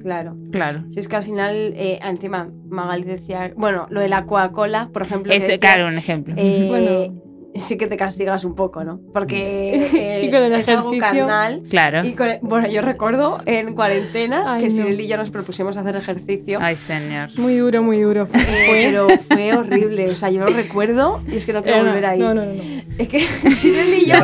Claro. 0.00 0.36
Claro. 0.50 0.84
Si 0.90 1.00
es 1.00 1.08
que 1.08 1.16
al 1.16 1.22
final, 1.24 1.54
eh, 1.76 1.98
encima, 2.02 2.48
Magali 2.68 3.04
decía, 3.04 3.52
bueno, 3.56 3.86
lo 3.90 4.00
de 4.00 4.08
la 4.08 4.24
Coca-Cola, 4.24 4.88
por 4.92 5.02
ejemplo, 5.02 5.30
que 5.30 5.36
Eso, 5.36 5.48
decías, 5.48 5.60
claro, 5.60 5.88
un 5.88 5.98
ejemplo. 5.98 6.34
eh, 6.38 6.66
Bueno. 6.68 7.22
sí 7.60 7.76
que 7.76 7.86
te 7.86 7.96
castigas 7.96 8.44
un 8.44 8.54
poco, 8.54 8.84
¿no? 8.84 9.00
Porque 9.12 9.74
eh, 9.94 10.24
Y 10.24 10.30
con 10.30 10.42
el 10.42 10.52
es 10.54 10.68
algo 10.68 10.92
carnal. 10.98 11.62
claro. 11.68 12.04
Y 12.06 12.12
con- 12.12 12.38
bueno, 12.42 12.68
yo 12.68 12.82
recuerdo 12.82 13.40
en 13.46 13.74
cuarentena 13.74 14.54
Ay, 14.54 14.62
que 14.62 14.68
no. 14.68 14.74
Cyril 14.84 15.00
y 15.00 15.06
yo 15.08 15.16
nos 15.16 15.30
propusimos 15.30 15.76
hacer 15.76 15.96
ejercicio. 15.96 16.58
Ay, 16.60 16.76
señor. 16.76 17.28
Muy 17.38 17.56
duro, 17.56 17.82
muy 17.82 18.00
duro. 18.00 18.28
eh, 18.32 18.66
pero 18.90 19.08
fue 19.28 19.54
horrible. 19.56 20.08
O 20.10 20.14
sea, 20.14 20.30
yo 20.30 20.40
lo 20.40 20.46
recuerdo 20.46 21.20
y 21.30 21.36
es 21.36 21.46
que 21.46 21.52
no 21.52 21.62
quiero 21.62 21.78
Era- 21.80 21.88
volver 21.88 22.06
ahí. 22.06 22.18
No, 22.20 22.34
no, 22.34 22.44
no. 22.46 22.52
no. 22.54 22.62
Es 22.98 23.08
que 23.08 23.20
Cyril 23.54 23.94
y 24.02 24.06
yo. 24.06 24.14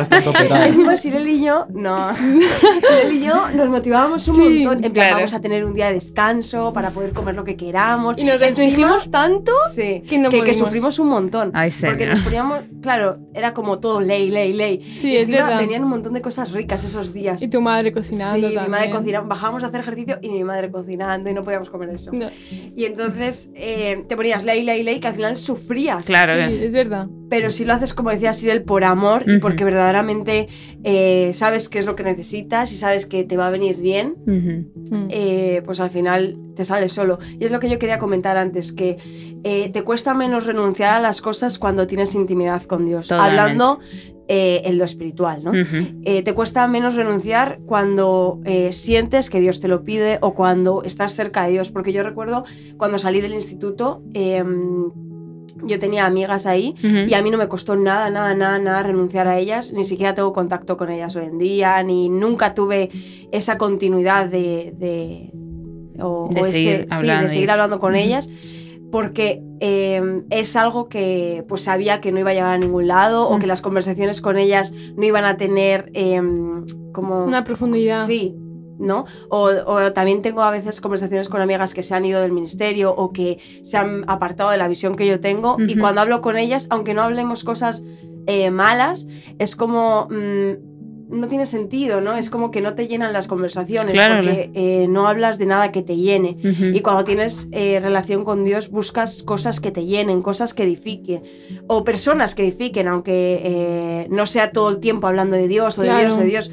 Encima 0.65 0.97
Cyril 0.97 1.27
y 1.27 1.43
yo, 1.43 1.65
no. 1.73 2.13
Cyril 2.15 3.11
y 3.21 3.25
yo 3.25 3.49
nos 3.55 3.69
motivábamos 3.69 4.27
un 4.27 4.35
Sí, 4.35 4.41
montón. 4.63 4.83
En 4.83 4.93
plan, 4.93 5.05
claro. 5.07 5.15
vamos 5.17 5.33
a 5.33 5.41
tener 5.41 5.65
un 5.65 5.73
día 5.73 5.87
de 5.87 5.93
descanso 5.93 6.73
para 6.73 6.89
poder 6.91 7.11
comer 7.11 7.35
lo 7.35 7.43
que 7.43 7.55
queramos. 7.55 8.15
Y 8.17 8.23
nos 8.23 8.39
restringimos 8.39 9.11
tanto 9.11 9.51
Sí, 9.73 10.01
que 10.07 10.17
no 10.17 10.29
que, 10.29 10.53
sufrimos 10.53 10.99
un 10.99 11.07
montón. 11.09 11.51
Ay, 11.53 11.69
Porque 11.81 11.97
señor. 11.97 12.07
nos 12.15 12.19
poníamos, 12.21 12.59
claro, 12.81 13.17
era 13.33 13.53
como 13.53 13.79
todo 13.79 14.01
ley, 14.01 14.29
ley, 14.29 14.53
ley. 14.53 14.81
Sí, 14.81 15.11
Y 15.13 15.17
es 15.17 15.29
verdad. 15.29 15.57
venían 15.59 15.83
un 15.83 15.89
montón 15.89 16.13
de 16.13 16.21
cosas 16.21 16.51
ricas 16.51 16.83
esos 16.83 17.13
días. 17.13 17.41
Y 17.41 17.47
tu 17.47 17.61
madre 17.61 17.91
cocinando 17.91 18.35
sí, 18.35 18.41
también. 18.41 18.63
mi 18.63 18.69
madre 18.69 18.89
cocinando. 18.89 19.27
Bajábamos 19.29 19.63
a 19.63 19.67
hacer 19.67 19.81
ejercicio 19.81 20.19
y 20.21 20.29
mi 20.29 20.43
madre 20.43 20.69
cocinando 20.71 21.29
y 21.29 21.33
no 21.33 21.43
podíamos 21.43 21.69
comer 21.69 21.89
eso. 21.89 22.11
No, 22.13 22.27
Y 22.75 22.85
entonces 22.85 23.49
eh, 23.55 24.03
te 24.07 24.15
ponías 24.15 24.43
ley, 24.43 24.63
ley, 24.63 24.83
ley, 24.83 24.99
que 24.99 25.07
al 25.07 25.15
final 25.15 25.37
sufrías. 25.37 26.05
Claro. 26.05 26.33
sí, 26.49 26.59
es 26.63 26.73
verdad. 26.73 27.07
Pero 27.29 27.49
si 27.49 27.65
lo 27.65 27.73
haces, 27.73 27.93
como 27.93 28.11
decía 28.11 28.33
Sirel, 28.33 28.61
por 28.63 28.83
amor 28.83 29.23
y 29.27 29.39
porque 29.39 29.63
verdaderamente 29.65 30.47
eh, 30.83 31.31
sabes 31.33 31.67
qué 31.69 31.79
es 31.79 31.85
lo 31.85 31.95
que 31.95 32.03
necesitas 32.03 32.71
y 32.71 32.77
sabes 32.77 33.05
que 33.07 33.23
te 33.23 33.37
va 33.37 33.47
a 33.47 33.49
venir 33.51 33.77
bien. 33.77 34.15
Mm. 34.25 35.07
eh, 35.09 35.61
pues 35.65 35.79
al 35.79 35.89
final 35.89 36.37
te 36.55 36.65
sale 36.65 36.89
solo. 36.89 37.19
Y 37.39 37.45
es 37.45 37.51
lo 37.51 37.59
que 37.59 37.69
yo 37.69 37.79
quería 37.79 37.99
comentar 37.99 38.37
antes, 38.37 38.73
que 38.73 38.97
eh, 39.43 39.69
te 39.69 39.83
cuesta 39.83 40.13
menos 40.13 40.45
renunciar 40.45 40.95
a 40.95 40.99
las 40.99 41.21
cosas 41.21 41.59
cuando 41.59 41.87
tienes 41.87 42.15
intimidad 42.15 42.63
con 42.63 42.85
Dios. 42.85 43.07
Totalmente. 43.07 43.41
Hablando 43.41 43.79
eh, 44.29 44.61
en 44.63 44.77
lo 44.77 44.85
espiritual, 44.85 45.43
¿no? 45.43 45.51
Eh, 46.05 46.23
te 46.23 46.33
cuesta 46.33 46.65
menos 46.69 46.95
renunciar 46.95 47.59
cuando 47.65 48.39
eh, 48.45 48.71
sientes 48.71 49.29
que 49.29 49.41
Dios 49.41 49.59
te 49.59 49.67
lo 49.67 49.83
pide 49.83 50.17
o 50.21 50.33
cuando 50.33 50.81
estás 50.83 51.13
cerca 51.13 51.43
de 51.43 51.51
Dios. 51.51 51.71
Porque 51.71 51.91
yo 51.91 52.03
recuerdo 52.03 52.45
cuando 52.77 52.99
salí 52.99 53.19
del 53.19 53.33
instituto, 53.33 53.99
em, 54.13 54.91
yo 55.65 55.77
tenía 55.77 56.05
amigas 56.05 56.45
ahí 56.45 56.73
y 56.81 57.13
a 57.13 57.21
mí 57.21 57.31
no 57.31 57.37
me 57.37 57.49
costó 57.49 57.75
nada, 57.75 58.09
nada, 58.09 58.33
nada, 58.33 58.59
nada 58.59 58.83
renunciar 58.83 59.27
a 59.27 59.37
ellas. 59.39 59.73
Ni 59.73 59.83
siquiera 59.83 60.15
tengo 60.15 60.31
contacto 60.31 60.77
con 60.77 60.89
ellas 60.89 61.13
hoy 61.17 61.25
en 61.25 61.37
día, 61.37 61.83
ni 61.83 62.07
nunca 62.07 62.53
tuve 62.53 62.91
esa 63.33 63.57
continuidad 63.57 64.27
de... 64.27 64.73
de 64.77 65.31
o- 65.99 66.29
De 66.31 66.41
o 66.41 66.45
ese- 66.45 66.51
seguir 66.53 66.79
sí, 66.81 66.87
hablando 66.91 67.23
de 67.23 67.29
seguir 67.29 67.51
hablando 67.51 67.79
con 67.79 67.95
ellas 67.95 68.29
porque 68.91 69.41
eh, 69.59 70.21
es 70.29 70.55
algo 70.55 70.87
que 70.87 71.43
pues 71.47 71.61
sabía 71.61 71.99
que 71.99 72.11
no 72.11 72.19
iba 72.19 72.29
a 72.29 72.33
llevar 72.33 72.51
a 72.53 72.57
ningún 72.59 72.87
lado 72.87 73.27
o 73.27 73.39
que 73.39 73.47
las 73.47 73.61
conversaciones 73.61 74.21
con 74.21 74.37
ellas 74.37 74.71
no 74.95 75.03
iban 75.03 75.25
a 75.25 75.35
tener 75.37 75.89
eh, 75.95 76.21
como 76.93 77.19
Una 77.25 77.43
profundidad. 77.43 78.05
sí 78.05 78.35
¿no? 78.79 79.05
O, 79.29 79.49
o, 79.65 79.93
también 79.93 80.21
tengo 80.21 80.41
a 80.41 80.51
veces 80.51 80.81
conversaciones 80.81 81.29
con 81.29 81.41
amigas 81.41 81.73
que 81.73 81.83
se 81.83 81.95
han 81.95 82.05
ido 82.05 82.21
del 82.21 82.31
ministerio 82.31 82.93
o 82.93 83.13
que 83.13 83.37
se 83.63 83.77
han 83.77 84.03
apartado 84.07 84.49
de 84.49 84.57
la 84.57 84.67
visión 84.67 84.95
que 84.95 85.07
yo 85.07 85.19
tengo 85.19 85.57
y 85.59 85.77
cuando 85.77 86.01
hablo 86.01 86.21
con 86.21 86.37
ellas, 86.37 86.67
aunque 86.69 86.93
no 86.93 87.03
hablemos 87.03 87.43
cosas 87.43 87.83
eh, 88.27 88.51
malas, 88.51 89.07
es 89.39 89.55
como... 89.55 90.07
Mm, 90.11 90.72
no 91.13 91.27
tiene 91.27 91.45
sentido, 91.45 92.01
¿no? 92.01 92.15
Es 92.17 92.29
como 92.29 92.51
que 92.51 92.61
no 92.61 92.75
te 92.75 92.87
llenan 92.87 93.13
las 93.13 93.27
conversaciones 93.27 93.93
porque 93.93 94.51
eh, 94.53 94.87
no 94.89 95.07
hablas 95.07 95.37
de 95.37 95.45
nada 95.45 95.71
que 95.71 95.81
te 95.81 95.95
llene. 95.95 96.37
Y 96.43 96.79
cuando 96.81 97.03
tienes 97.03 97.47
eh, 97.51 97.79
relación 97.81 98.23
con 98.23 98.43
Dios, 98.43 98.69
buscas 98.69 99.23
cosas 99.23 99.59
que 99.59 99.71
te 99.71 99.85
llenen, 99.85 100.21
cosas 100.21 100.53
que 100.53 100.63
edifiquen. 100.63 101.23
O 101.67 101.83
personas 101.83 102.35
que 102.35 102.43
edifiquen, 102.43 102.87
aunque 102.87 104.07
no 104.09 104.25
sea 104.25 104.51
todo 104.51 104.69
el 104.69 104.79
tiempo 104.79 105.07
hablando 105.07 105.35
de 105.35 105.47
Dios 105.47 105.77
o 105.77 105.81
de 105.81 105.95
Dios 105.95 106.13
o 106.15 106.17
de 106.17 106.25
Dios 106.25 106.51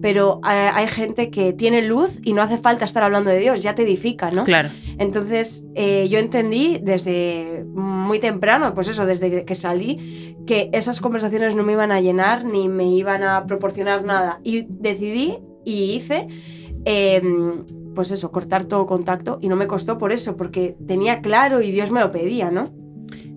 pero 0.00 0.40
hay 0.42 0.88
gente 0.88 1.30
que 1.30 1.52
tiene 1.52 1.82
luz 1.82 2.18
y 2.22 2.32
no 2.32 2.42
hace 2.42 2.58
falta 2.58 2.84
estar 2.84 3.02
hablando 3.02 3.30
de 3.30 3.38
Dios, 3.38 3.62
ya 3.62 3.74
te 3.74 3.82
edifica, 3.82 4.30
¿no? 4.30 4.44
Claro. 4.44 4.70
Entonces, 4.98 5.66
eh, 5.74 6.08
yo 6.08 6.18
entendí 6.18 6.78
desde 6.82 7.64
muy 7.74 8.18
temprano, 8.18 8.74
pues 8.74 8.88
eso, 8.88 9.04
desde 9.06 9.44
que 9.44 9.54
salí, 9.54 10.36
que 10.46 10.70
esas 10.72 11.00
conversaciones 11.00 11.54
no 11.54 11.62
me 11.62 11.72
iban 11.72 11.92
a 11.92 12.00
llenar 12.00 12.44
ni 12.44 12.68
me 12.68 12.86
iban 12.86 13.22
a 13.22 13.46
proporcionar 13.46 14.04
nada. 14.04 14.40
Y 14.42 14.66
decidí 14.68 15.38
y 15.64 15.92
hice, 15.92 16.28
em, 16.84 17.64
pues 17.94 18.10
eso, 18.10 18.30
cortar 18.32 18.64
todo 18.64 18.86
contacto 18.86 19.38
y 19.42 19.48
no 19.48 19.56
me 19.56 19.66
costó 19.66 19.98
por 19.98 20.12
eso, 20.12 20.36
porque 20.36 20.76
tenía 20.86 21.20
claro 21.20 21.60
y 21.60 21.70
Dios 21.70 21.90
me 21.90 22.00
lo 22.00 22.10
pedía, 22.10 22.50
¿no? 22.50 22.70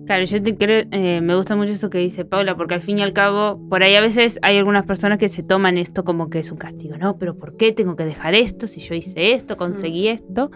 Claro, 0.06 0.22
yo 0.24 0.42
te 0.42 0.54
creo, 0.54 0.84
eh, 0.90 1.22
me 1.22 1.34
gusta 1.34 1.56
mucho 1.56 1.72
eso 1.72 1.88
que 1.88 1.96
dice 1.98 2.26
Paula, 2.26 2.56
porque 2.56 2.74
al 2.74 2.82
fin 2.82 2.98
y 2.98 3.02
al 3.02 3.14
cabo, 3.14 3.58
por 3.70 3.82
ahí 3.82 3.94
a 3.94 4.02
veces 4.02 4.38
hay 4.42 4.58
algunas 4.58 4.84
personas 4.84 5.18
que 5.18 5.30
se 5.30 5.42
toman 5.42 5.78
esto 5.78 6.04
como 6.04 6.28
que 6.28 6.40
es 6.40 6.52
un 6.52 6.58
castigo, 6.58 6.98
¿no? 6.98 7.16
Pero 7.16 7.38
¿por 7.38 7.56
qué 7.56 7.72
tengo 7.72 7.96
que 7.96 8.04
dejar 8.04 8.34
esto 8.34 8.66
si 8.66 8.80
yo 8.80 8.94
hice 8.94 9.32
esto, 9.32 9.56
conseguí 9.56 10.08
esto? 10.08 10.50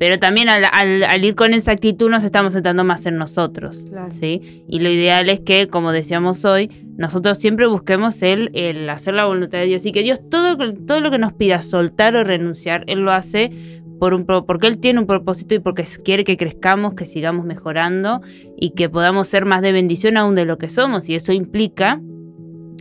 Pero 0.00 0.18
también 0.18 0.48
al, 0.48 1.24
ir 1.24 1.36
con 1.36 1.54
esa 1.54 1.70
actitud 1.70 2.10
nos 2.10 2.24
estamos 2.24 2.52
sentando 2.52 2.82
más 2.82 3.06
en 3.06 3.16
nosotros, 3.16 3.86
¿sí? 4.08 4.64
Y 4.66 4.80
lo 4.80 4.88
ideal 4.88 5.28
es 5.28 5.38
que, 5.38 5.68
como 5.68 5.92
decíamos 5.92 6.44
hoy, 6.44 6.68
nosotros 6.96 7.38
siempre 7.38 7.66
busquemos 7.66 8.22
el, 8.22 8.50
el 8.54 8.90
hacer 8.90 9.14
la 9.14 9.24
voluntad 9.24 9.58
de 9.58 9.66
Dios 9.66 9.86
y 9.86 9.92
que 9.92 10.02
Dios 10.02 10.20
todo, 10.28 10.56
todo 10.74 11.00
lo 11.00 11.12
que 11.12 11.18
nos 11.18 11.32
pida 11.32 11.62
soltar 11.62 12.16
o 12.16 12.24
renunciar, 12.24 12.82
Él 12.88 13.00
lo 13.00 13.12
hace 13.12 13.50
por 14.00 14.14
un, 14.14 14.24
porque 14.24 14.66
Él 14.66 14.78
tiene 14.78 14.98
un 14.98 15.06
propósito 15.06 15.54
y 15.54 15.60
porque 15.60 15.84
quiere 16.02 16.24
que 16.24 16.36
crezcamos, 16.36 16.94
que 16.94 17.04
sigamos 17.04 17.44
mejorando 17.44 18.20
y 18.56 18.70
que 18.70 18.88
podamos 18.88 19.28
ser 19.28 19.44
más 19.44 19.62
de 19.62 19.70
bendición 19.70 20.16
aún 20.16 20.34
de 20.34 20.46
lo 20.46 20.58
que 20.58 20.70
somos. 20.70 21.08
Y 21.08 21.14
eso 21.14 21.32
implica 21.32 22.00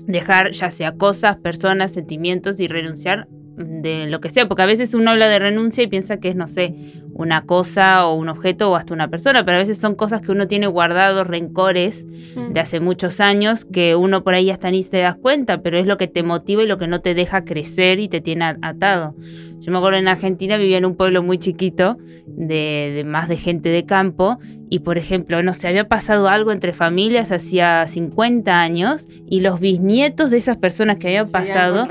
dejar 0.07 0.51
ya 0.51 0.71
sea 0.71 0.93
cosas, 0.93 1.37
personas, 1.37 1.91
sentimientos 1.91 2.59
y 2.59 2.67
renunciar 2.67 3.27
de 3.59 4.07
lo 4.07 4.21
que 4.21 4.29
sea, 4.29 4.47
porque 4.47 4.63
a 4.63 4.65
veces 4.65 4.93
uno 4.93 5.11
habla 5.11 5.27
de 5.27 5.39
renuncia 5.39 5.83
y 5.83 5.87
piensa 5.87 6.17
que 6.17 6.29
es, 6.29 6.35
no 6.35 6.47
sé, 6.47 6.73
una 7.13 7.45
cosa 7.45 8.05
o 8.07 8.15
un 8.15 8.29
objeto 8.29 8.71
o 8.71 8.75
hasta 8.75 8.93
una 8.93 9.09
persona, 9.09 9.45
pero 9.45 9.57
a 9.57 9.59
veces 9.59 9.77
son 9.77 9.95
cosas 9.95 10.21
que 10.21 10.31
uno 10.31 10.47
tiene 10.47 10.67
guardados, 10.67 11.27
rencores 11.27 12.05
mm. 12.35 12.53
de 12.53 12.59
hace 12.59 12.79
muchos 12.79 13.19
años, 13.19 13.65
que 13.65 13.95
uno 13.95 14.23
por 14.23 14.33
ahí 14.33 14.49
hasta 14.49 14.71
ni 14.71 14.83
se 14.83 14.99
das 14.99 15.17
cuenta, 15.17 15.61
pero 15.61 15.77
es 15.77 15.87
lo 15.87 15.97
que 15.97 16.07
te 16.07 16.23
motiva 16.23 16.63
y 16.63 16.67
lo 16.67 16.77
que 16.77 16.87
no 16.87 17.01
te 17.01 17.13
deja 17.13 17.43
crecer 17.43 17.99
y 17.99 18.07
te 18.07 18.21
tiene 18.21 18.55
atado. 18.61 19.15
Yo 19.59 19.73
me 19.73 19.77
acuerdo 19.77 19.99
en 19.99 20.07
Argentina 20.07 20.57
vivía 20.57 20.77
en 20.77 20.85
un 20.85 20.95
pueblo 20.95 21.21
muy 21.21 21.37
chiquito, 21.37 21.97
de, 22.25 23.03
más 23.05 23.27
de 23.27 23.35
gente 23.35 23.69
de 23.69 23.85
campo, 23.85 24.39
y 24.69 24.79
por 24.79 24.97
ejemplo, 24.97 25.41
no 25.41 25.53
sé, 25.53 25.67
había 25.67 25.87
pasado 25.87 26.29
algo 26.29 26.51
entre 26.51 26.73
familias 26.73 27.31
hacía 27.31 27.85
50 27.87 28.61
años, 28.61 29.07
y 29.27 29.41
los 29.41 29.59
bisnietos 29.59 30.29
de 30.29 30.37
esas 30.37 30.57
personas 30.57 30.97
que 30.97 31.07
habían 31.07 31.29
pasado 31.29 31.87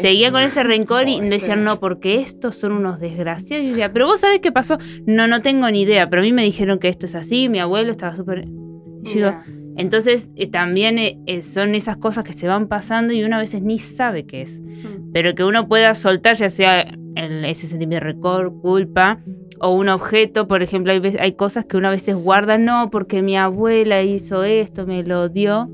seguían 0.00 0.32
con 0.32 0.42
ese 0.42 0.62
rencor 0.62 1.08
y 1.08 1.20
decían, 1.20 1.64
no, 1.64 1.80
porque 1.80 2.16
estos 2.16 2.56
son 2.56 2.72
unos 2.72 3.00
desgraciados. 3.00 3.64
Y 3.64 3.68
yo 3.68 3.72
decía, 3.74 3.92
pero 3.92 4.06
vos 4.06 4.20
sabés 4.20 4.40
qué 4.40 4.52
pasó. 4.52 4.78
No, 5.06 5.26
no 5.26 5.42
tengo 5.42 5.68
ni 5.70 5.82
idea, 5.82 6.08
pero 6.08 6.22
a 6.22 6.24
mí 6.24 6.32
me 6.32 6.44
dijeron 6.44 6.78
que 6.78 6.88
esto 6.88 7.06
es 7.06 7.14
así, 7.14 7.48
mi 7.48 7.58
abuelo 7.58 7.90
estaba 7.90 8.14
súper... 8.14 8.46
entonces 9.76 10.30
eh, 10.36 10.46
también 10.46 10.98
eh, 10.98 11.18
eh, 11.26 11.42
son 11.42 11.74
esas 11.74 11.96
cosas 11.96 12.22
que 12.22 12.32
se 12.32 12.46
van 12.46 12.68
pasando 12.68 13.12
y 13.12 13.24
uno 13.24 13.36
a 13.36 13.40
veces 13.40 13.62
ni 13.62 13.78
sabe 13.78 14.24
qué 14.24 14.42
es. 14.42 14.60
Hmm. 14.60 15.10
Pero 15.12 15.34
que 15.34 15.42
uno 15.42 15.66
pueda 15.68 15.94
soltar, 15.94 16.36
ya 16.36 16.50
sea 16.50 16.86
ese 17.16 17.66
sentimiento 17.66 18.04
de 18.04 18.12
rencor, 18.12 18.54
culpa, 18.60 19.20
o 19.60 19.70
un 19.70 19.88
objeto, 19.88 20.48
por 20.48 20.62
ejemplo, 20.62 20.92
hay, 20.92 21.00
hay 21.18 21.32
cosas 21.32 21.64
que 21.64 21.76
uno 21.76 21.88
a 21.88 21.92
veces 21.92 22.16
guarda, 22.16 22.58
no, 22.58 22.90
porque 22.90 23.22
mi 23.22 23.36
abuela 23.36 24.02
hizo 24.02 24.44
esto, 24.44 24.86
me 24.86 25.02
lo 25.02 25.28
dio. 25.28 25.70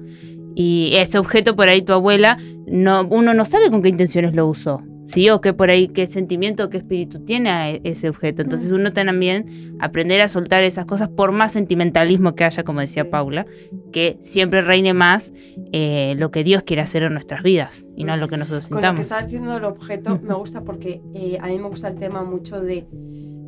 Y 0.54 0.92
ese 0.96 1.18
objeto 1.18 1.54
por 1.54 1.68
ahí 1.68 1.82
tu 1.82 1.92
abuela, 1.92 2.38
no, 2.66 3.06
uno 3.10 3.34
no 3.34 3.44
sabe 3.44 3.70
con 3.70 3.82
qué 3.82 3.88
intenciones 3.90 4.34
lo 4.34 4.46
usó. 4.46 4.82
¿sí? 5.06 5.30
O 5.30 5.40
qué 5.40 5.54
por 5.54 5.70
ahí, 5.70 5.88
qué 5.88 6.06
sentimiento, 6.06 6.68
qué 6.68 6.78
espíritu 6.78 7.20
tiene 7.20 7.76
e, 7.76 7.80
ese 7.84 8.08
objeto. 8.08 8.42
Entonces 8.42 8.72
uno 8.72 8.92
también 8.92 9.46
aprender 9.78 10.20
a 10.20 10.28
soltar 10.28 10.62
esas 10.64 10.84
cosas 10.84 11.08
por 11.08 11.32
más 11.32 11.52
sentimentalismo 11.52 12.34
que 12.34 12.44
haya, 12.44 12.64
como 12.64 12.80
decía 12.80 13.08
Paula, 13.08 13.46
que 13.92 14.18
siempre 14.20 14.60
reine 14.60 14.92
más 14.92 15.32
eh, 15.72 16.14
lo 16.18 16.30
que 16.30 16.44
Dios 16.44 16.62
quiere 16.64 16.82
hacer 16.82 17.04
en 17.04 17.14
nuestras 17.14 17.42
vidas 17.42 17.86
y 17.96 18.04
no 18.04 18.16
lo 18.16 18.28
que 18.28 18.36
nosotros 18.36 18.64
sintamos. 18.64 18.82
Con 18.82 18.94
lo 18.94 18.96
que 18.96 19.02
estás 19.02 19.24
diciendo 19.24 19.56
el 19.56 19.64
objeto 19.64 20.20
me 20.22 20.34
gusta 20.34 20.62
porque 20.62 21.00
eh, 21.14 21.38
a 21.40 21.46
mí 21.46 21.58
me 21.58 21.68
gusta 21.68 21.88
el 21.88 21.94
tema 21.94 22.22
mucho 22.24 22.60
de, 22.60 22.86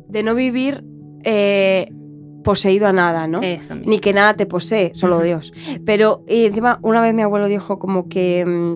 de 0.09 0.23
no 0.23 0.35
vivir... 0.35 0.83
Eh, 1.23 1.91
poseído 2.41 2.87
a 2.87 2.93
nada, 2.93 3.27
¿no? 3.27 3.41
Ni 3.85 3.99
que 3.99 4.13
nada 4.13 4.33
te 4.33 4.45
posee, 4.45 4.91
solo 4.95 5.21
Dios. 5.21 5.53
Pero 5.85 6.23
encima, 6.25 6.79
una 6.81 7.01
vez 7.01 7.13
mi 7.13 7.21
abuelo 7.21 7.47
dijo 7.47 7.77
como 7.79 8.07
que 8.07 8.45
mm, 8.45 8.73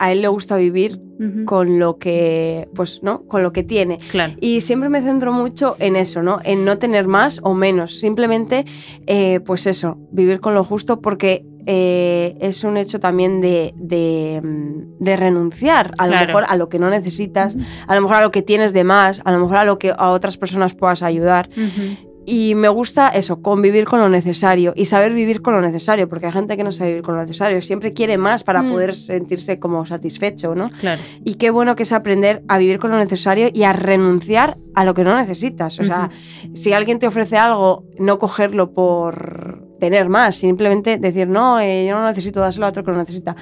a 0.00 0.12
él 0.12 0.22
le 0.22 0.28
gusta 0.28 0.56
vivir 0.56 1.00
con 1.44 1.78
lo 1.78 1.98
que 1.98 2.66
pues 2.74 3.02
no 3.02 3.26
con 3.26 3.42
lo 3.42 3.52
que 3.52 3.62
tiene. 3.62 3.98
Y 4.40 4.62
siempre 4.62 4.88
me 4.88 5.02
centro 5.02 5.32
mucho 5.32 5.76
en 5.78 5.96
eso 5.96 6.22
no 6.22 6.40
en 6.42 6.64
no 6.64 6.78
tener 6.78 7.06
más 7.06 7.40
o 7.42 7.54
menos. 7.54 7.98
Simplemente 7.98 8.64
eh, 9.06 9.40
pues 9.40 9.66
eso 9.66 9.98
vivir 10.10 10.40
con 10.40 10.54
lo 10.54 10.64
justo 10.64 11.00
porque 11.02 11.44
eh, 11.66 12.36
es 12.40 12.64
un 12.64 12.76
hecho 12.76 13.00
también 13.00 13.40
de, 13.40 13.72
de, 13.76 14.40
mm, 14.42 15.04
renunciar 15.04 15.94
a 15.98 16.06
lo 16.06 16.16
mejor 16.16 16.44
a 16.46 16.56
lo 16.56 16.68
que 16.68 16.78
no 16.78 16.90
necesitas, 16.90 17.56
a 17.86 17.94
lo 17.94 18.00
mejor 18.00 18.16
a 18.16 18.20
lo 18.22 18.30
que 18.30 18.42
tienes 18.42 18.72
de 18.72 18.84
más, 18.84 19.20
a 19.24 19.32
lo 19.32 19.38
mejor 19.38 19.56
a 19.56 19.64
lo 19.64 19.78
que 19.78 19.92
a 19.96 20.10
otras 20.10 20.36
personas 20.36 20.74
puedas 20.74 21.02
ayudar. 21.02 21.48
Y 22.26 22.54
me 22.54 22.68
gusta 22.68 23.08
eso, 23.08 23.42
convivir 23.42 23.86
con 23.86 23.98
lo 23.98 24.08
necesario 24.08 24.72
y 24.76 24.84
saber 24.84 25.12
vivir 25.12 25.42
con 25.42 25.54
lo 25.54 25.60
necesario, 25.60 26.08
porque 26.08 26.26
hay 26.26 26.32
gente 26.32 26.56
que 26.56 26.62
no 26.62 26.70
sabe 26.70 26.90
vivir 26.90 27.02
con 27.02 27.16
lo 27.16 27.22
necesario, 27.22 27.60
siempre 27.62 27.92
quiere 27.92 28.18
más 28.18 28.44
para 28.44 28.62
mm. 28.62 28.70
poder 28.70 28.94
sentirse 28.94 29.58
como 29.58 29.86
satisfecho, 29.86 30.54
¿no? 30.54 30.70
Claro. 30.70 31.00
Y 31.24 31.34
qué 31.34 31.50
bueno 31.50 31.76
que 31.76 31.84
es 31.84 31.92
aprender 31.92 32.42
a 32.46 32.58
vivir 32.58 32.78
con 32.78 32.90
lo 32.90 32.98
necesario 32.98 33.48
y 33.52 33.62
a 33.62 33.72
renunciar 33.72 34.58
a 34.74 34.84
lo 34.84 34.94
que 34.94 35.02
no 35.02 35.16
necesitas. 35.16 35.80
O 35.80 35.84
sea, 35.84 36.10
si 36.54 36.72
alguien 36.72 36.98
te 36.98 37.06
ofrece 37.06 37.36
algo, 37.36 37.84
no 37.98 38.18
cogerlo 38.18 38.72
por 38.74 39.69
tener 39.80 40.08
más, 40.08 40.36
simplemente 40.36 40.98
decir, 40.98 41.26
no, 41.26 41.58
eh, 41.58 41.86
yo 41.88 41.96
no 41.98 42.06
necesito 42.06 42.38
dárselo 42.38 42.66
a 42.66 42.68
otro 42.68 42.84
que 42.84 42.92
lo 42.92 42.98
necesita. 42.98 43.34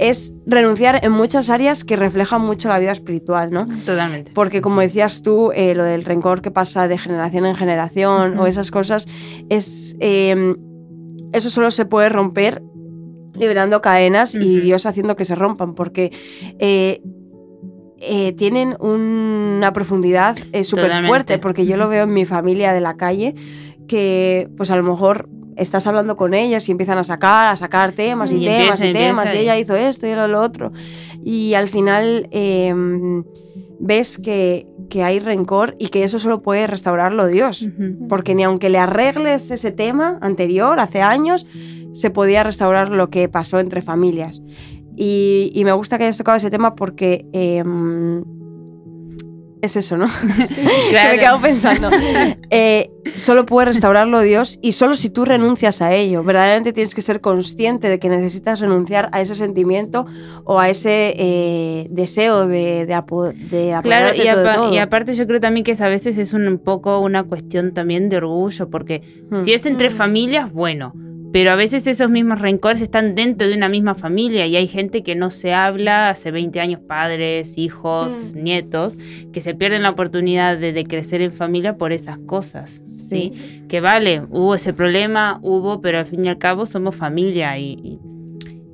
Es 0.00 0.34
renunciar 0.46 1.04
en 1.04 1.12
muchas 1.12 1.50
áreas 1.50 1.84
que 1.84 1.94
reflejan 1.94 2.40
mucho 2.40 2.68
la 2.68 2.80
vida 2.80 2.90
espiritual, 2.90 3.52
¿no? 3.52 3.68
Totalmente. 3.86 4.32
Porque 4.34 4.60
como 4.60 4.80
decías 4.80 5.22
tú, 5.22 5.52
eh, 5.54 5.76
lo 5.76 5.84
del 5.84 6.04
rencor 6.04 6.42
que 6.42 6.50
pasa 6.50 6.88
de 6.88 6.98
generación 6.98 7.46
en 7.46 7.54
generación 7.54 8.38
o 8.38 8.48
esas 8.48 8.72
cosas, 8.72 9.06
es, 9.48 9.94
em, 10.00 10.56
eso 11.32 11.50
solo 11.50 11.70
se 11.70 11.84
puede 11.84 12.08
romper 12.08 12.62
liberando 13.34 13.80
cadenas 13.80 14.34
y 14.34 14.60
Dios 14.60 14.84
haciendo 14.86 15.14
que 15.14 15.24
se 15.24 15.36
rompan, 15.36 15.74
porque... 15.74 16.10
Eh, 16.58 17.00
tienen 18.36 18.76
una 18.80 19.72
profundidad 19.72 20.36
súper 20.64 21.06
fuerte, 21.06 21.38
porque 21.38 21.66
yo 21.66 21.76
lo 21.76 21.88
veo 21.88 22.02
en 22.02 22.12
mi 22.12 22.24
familia 22.24 22.72
de 22.72 22.80
la 22.80 22.96
calle, 22.96 23.36
que 23.86 24.48
pues 24.56 24.72
a 24.72 24.76
lo 24.76 24.82
mejor 24.82 25.28
estás 25.56 25.86
hablando 25.86 26.16
con 26.16 26.34
ellas 26.34 26.68
y 26.68 26.72
empiezan 26.72 26.98
a 26.98 27.04
sacar, 27.04 27.52
a 27.52 27.56
sacar 27.56 27.92
temas 27.92 28.30
y, 28.32 28.44
temas 28.44 28.82
y 28.82 28.92
temas, 28.92 29.34
y 29.34 29.38
ella 29.38 29.58
hizo 29.58 29.74
esto 29.74 30.06
y 30.06 30.10
era 30.10 30.26
lo 30.28 30.40
otro. 30.40 30.72
Y 31.24 31.54
al 31.54 31.68
final 31.68 32.28
em, 32.30 33.24
ves 33.78 34.18
que, 34.18 34.66
hay 35.02 35.18
rencor 35.20 35.74
y 35.78 35.88
que 35.88 36.04
eso 36.04 36.18
solo 36.18 36.42
puede 36.42 36.66
restaurarlo 36.66 37.26
Dios. 37.28 37.66
Porque 38.08 38.34
ni 38.34 38.44
aunque 38.44 38.68
le 38.68 38.78
arregles 38.78 39.50
ese 39.50 39.72
tema 39.72 40.18
anterior, 40.20 40.78
hace 40.80 41.00
años, 41.00 41.46
se 41.92 42.10
podía 42.10 42.42
restaurar 42.42 42.90
lo 42.90 43.08
que 43.08 43.28
pasó 43.28 43.58
entre 43.58 43.80
familias. 43.80 44.42
Y, 44.96 45.62
me 45.64 45.72
gusta 45.72 45.98
que 45.98 46.04
hayas 46.04 46.18
tocado 46.18 46.36
ese 46.36 46.50
tema 46.50 46.74
porque... 46.74 47.26
Em, 47.32 48.22
es 49.62 49.76
eso, 49.76 49.96
¿no? 49.96 50.06
que 50.90 50.94
me 50.96 51.14
he 51.14 51.18
quedado 51.18 51.40
pensando. 51.40 51.88
Solo 53.22 53.46
puede 53.46 53.66
restaurarlo 53.66 54.20
Dios 54.20 54.58
y 54.62 54.72
solo 54.72 54.96
si 54.96 55.08
tú 55.08 55.24
renuncias 55.24 55.80
a 55.80 55.94
ello. 55.94 56.24
Verdaderamente 56.24 56.72
tienes 56.72 56.92
que 56.92 57.02
ser 57.02 57.20
consciente 57.20 57.88
de 57.88 58.00
que 58.00 58.08
necesitas 58.08 58.58
renunciar 58.58 59.08
a 59.12 59.20
ese 59.20 59.36
sentimiento 59.36 60.06
o 60.44 60.58
a 60.58 60.68
ese 60.68 61.14
eh, 61.16 61.86
deseo 61.90 62.48
de, 62.48 62.84
de, 62.84 63.78
Claro, 63.82 64.14
y, 64.14 64.74
y, 64.74 64.78
aparte 64.78 65.14
yo 65.14 65.26
creo 65.28 65.38
también 65.38 65.62
que 65.62 65.72
a 65.80 65.88
veces 65.88 66.18
es 66.18 66.32
un, 66.32 66.58
poco 66.58 66.98
una 66.98 67.22
cuestión 67.22 67.72
también 67.74 68.08
de 68.08 68.16
orgullo, 68.16 68.68
porque 68.68 69.02
si 69.44 69.54
es 69.54 69.66
entre 69.66 69.88
mm. 69.88 69.92
familias, 69.92 70.52
bueno 70.52 70.92
pero 71.32 71.50
a 71.50 71.56
veces 71.56 71.86
esos 71.86 72.10
mismos 72.10 72.40
rencores 72.40 72.80
están 72.82 73.14
dentro 73.14 73.48
de 73.48 73.54
una 73.54 73.68
misma 73.68 73.94
familia 73.94 74.46
y 74.46 74.56
hay 74.56 74.68
gente 74.68 75.02
que 75.02 75.14
no 75.14 75.30
se 75.30 75.54
habla 75.54 76.10
hace 76.10 76.30
20 76.30 76.60
años, 76.60 76.80
padres, 76.80 77.56
hijos, 77.58 78.34
Mm. 78.34 78.42
nietos, 78.42 78.96
que 79.32 79.40
se 79.40 79.54
pierden 79.54 79.82
la 79.82 79.90
oportunidad 79.90 80.58
de, 80.58 80.72
de 80.72 80.84
crecer 80.84 81.20
en 81.22 81.32
familia 81.32 81.76
por 81.76 81.92
esas 81.92 82.18
cosas, 82.18 82.82
¿sí? 82.84 83.32
Que 83.68 83.80
vale, 83.80 84.22
hubo 84.30 84.54
ese 84.54 84.72
problema, 84.72 85.38
hubo, 85.42 85.80
pero 85.80 85.98
al 85.98 86.06
fin 86.06 86.24
y 86.24 86.28
al 86.28 86.38
cabo 86.38 86.66
somos 86.66 86.94
familia 86.94 87.58
y, 87.58 87.72
y 87.82 87.98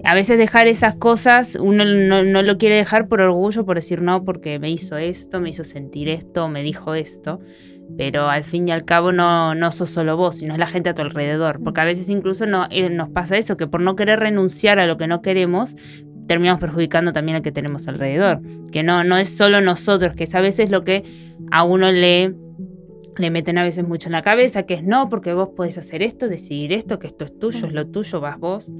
a 0.04 0.14
veces 0.14 0.38
dejar 0.38 0.68
esas 0.68 0.94
cosas 0.94 1.56
uno 1.60 1.84
no, 1.84 2.22
no 2.22 2.42
lo 2.42 2.58
quiere 2.58 2.76
dejar 2.76 3.08
por 3.08 3.20
orgullo, 3.20 3.64
por 3.64 3.76
decir 3.76 4.02
no, 4.02 4.24
porque 4.24 4.58
me 4.58 4.70
hizo 4.70 4.96
esto, 4.96 5.40
me 5.40 5.50
hizo 5.50 5.64
sentir 5.64 6.08
esto, 6.08 6.48
me 6.48 6.62
dijo 6.62 6.94
esto 6.94 7.40
pero 7.96 8.28
al 8.28 8.44
fin 8.44 8.68
y 8.68 8.70
al 8.70 8.84
cabo 8.84 9.12
no, 9.12 9.54
no 9.54 9.70
sos 9.70 9.90
solo 9.90 10.16
vos, 10.16 10.36
sino 10.36 10.52
es 10.52 10.60
la 10.60 10.66
gente 10.66 10.90
a 10.90 10.94
tu 10.94 11.02
alrededor. 11.02 11.60
Porque 11.62 11.80
a 11.80 11.84
veces 11.84 12.08
incluso 12.10 12.46
no, 12.46 12.66
eh, 12.70 12.90
nos 12.90 13.08
pasa 13.08 13.36
eso, 13.36 13.56
que 13.56 13.66
por 13.66 13.80
no 13.80 13.96
querer 13.96 14.20
renunciar 14.20 14.78
a 14.78 14.86
lo 14.86 14.96
que 14.96 15.06
no 15.06 15.22
queremos, 15.22 15.74
terminamos 16.26 16.60
perjudicando 16.60 17.12
también 17.12 17.36
al 17.36 17.42
que 17.42 17.52
tenemos 17.52 17.88
alrededor. 17.88 18.40
Que 18.70 18.82
no, 18.82 19.04
no 19.04 19.16
es 19.16 19.34
solo 19.34 19.60
nosotros, 19.60 20.14
que 20.14 20.24
es 20.24 20.34
a 20.34 20.40
veces 20.40 20.70
lo 20.70 20.84
que 20.84 21.02
a 21.50 21.64
uno 21.64 21.90
le, 21.90 22.34
le 23.18 23.30
meten 23.30 23.58
a 23.58 23.64
veces 23.64 23.87
mucho 23.87 24.08
en 24.08 24.12
la 24.12 24.22
cabeza, 24.22 24.64
que 24.64 24.75
es 24.75 24.82
no, 24.84 25.08
porque 25.08 25.32
vos 25.34 25.50
podés 25.56 25.76
hacer 25.78 26.02
esto, 26.02 26.28
decidir 26.28 26.72
esto, 26.72 26.98
que 26.98 27.06
esto 27.08 27.25
es 27.25 27.38
tuyo, 27.38 27.66
es 27.66 27.72
lo 27.72 27.87
tuyo, 27.87 28.20
vas 28.20 28.38
vos. 28.38 28.72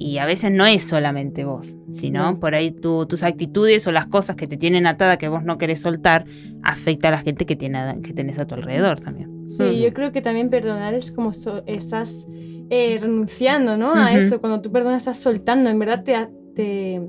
Y 0.00 0.18
a 0.18 0.26
veces 0.26 0.52
no 0.52 0.64
es 0.66 0.84
solamente 0.84 1.44
vos, 1.44 1.74
sino 1.92 2.22
No. 2.32 2.38
por 2.40 2.54
ahí 2.54 2.70
tu- 2.70 3.06
tus 3.06 3.22
actitudes 3.24 3.86
o 3.86 3.92
las 3.92 4.06
cosas 4.06 4.36
que 4.36 4.46
te 4.46 4.56
tienen 4.56 4.86
atada 4.86 5.16
que 5.18 5.28
vos 5.28 5.42
no 5.42 5.58
querés 5.58 5.80
soltar, 5.80 6.24
afecta 6.62 7.08
a 7.08 7.10
la 7.10 7.18
gente 7.18 7.46
que, 7.46 7.56
tiene, 7.56 8.00
que 8.02 8.12
tenés 8.12 8.38
a 8.38 8.46
tu 8.46 8.54
alrededor 8.54 9.00
también. 9.00 9.50
Sí, 9.50 9.80
yo 9.80 9.92
creo 9.94 10.12
que 10.12 10.20
también 10.22 10.50
perdonar 10.50 10.94
es 10.94 11.10
como 11.10 11.32
so- 11.32 11.62
estás 11.66 12.26
eh, 12.70 12.98
renunciando, 13.00 13.78
¿no? 13.78 13.94
A 13.94 14.12
eso. 14.12 14.40
Cuando 14.42 14.60
tú 14.60 14.70
perdonas 14.70 14.98
estás 15.02 15.16
soltando. 15.18 15.70
En 15.70 15.78
verdad 15.78 16.04
te, 16.04 16.28
te- 16.58 17.00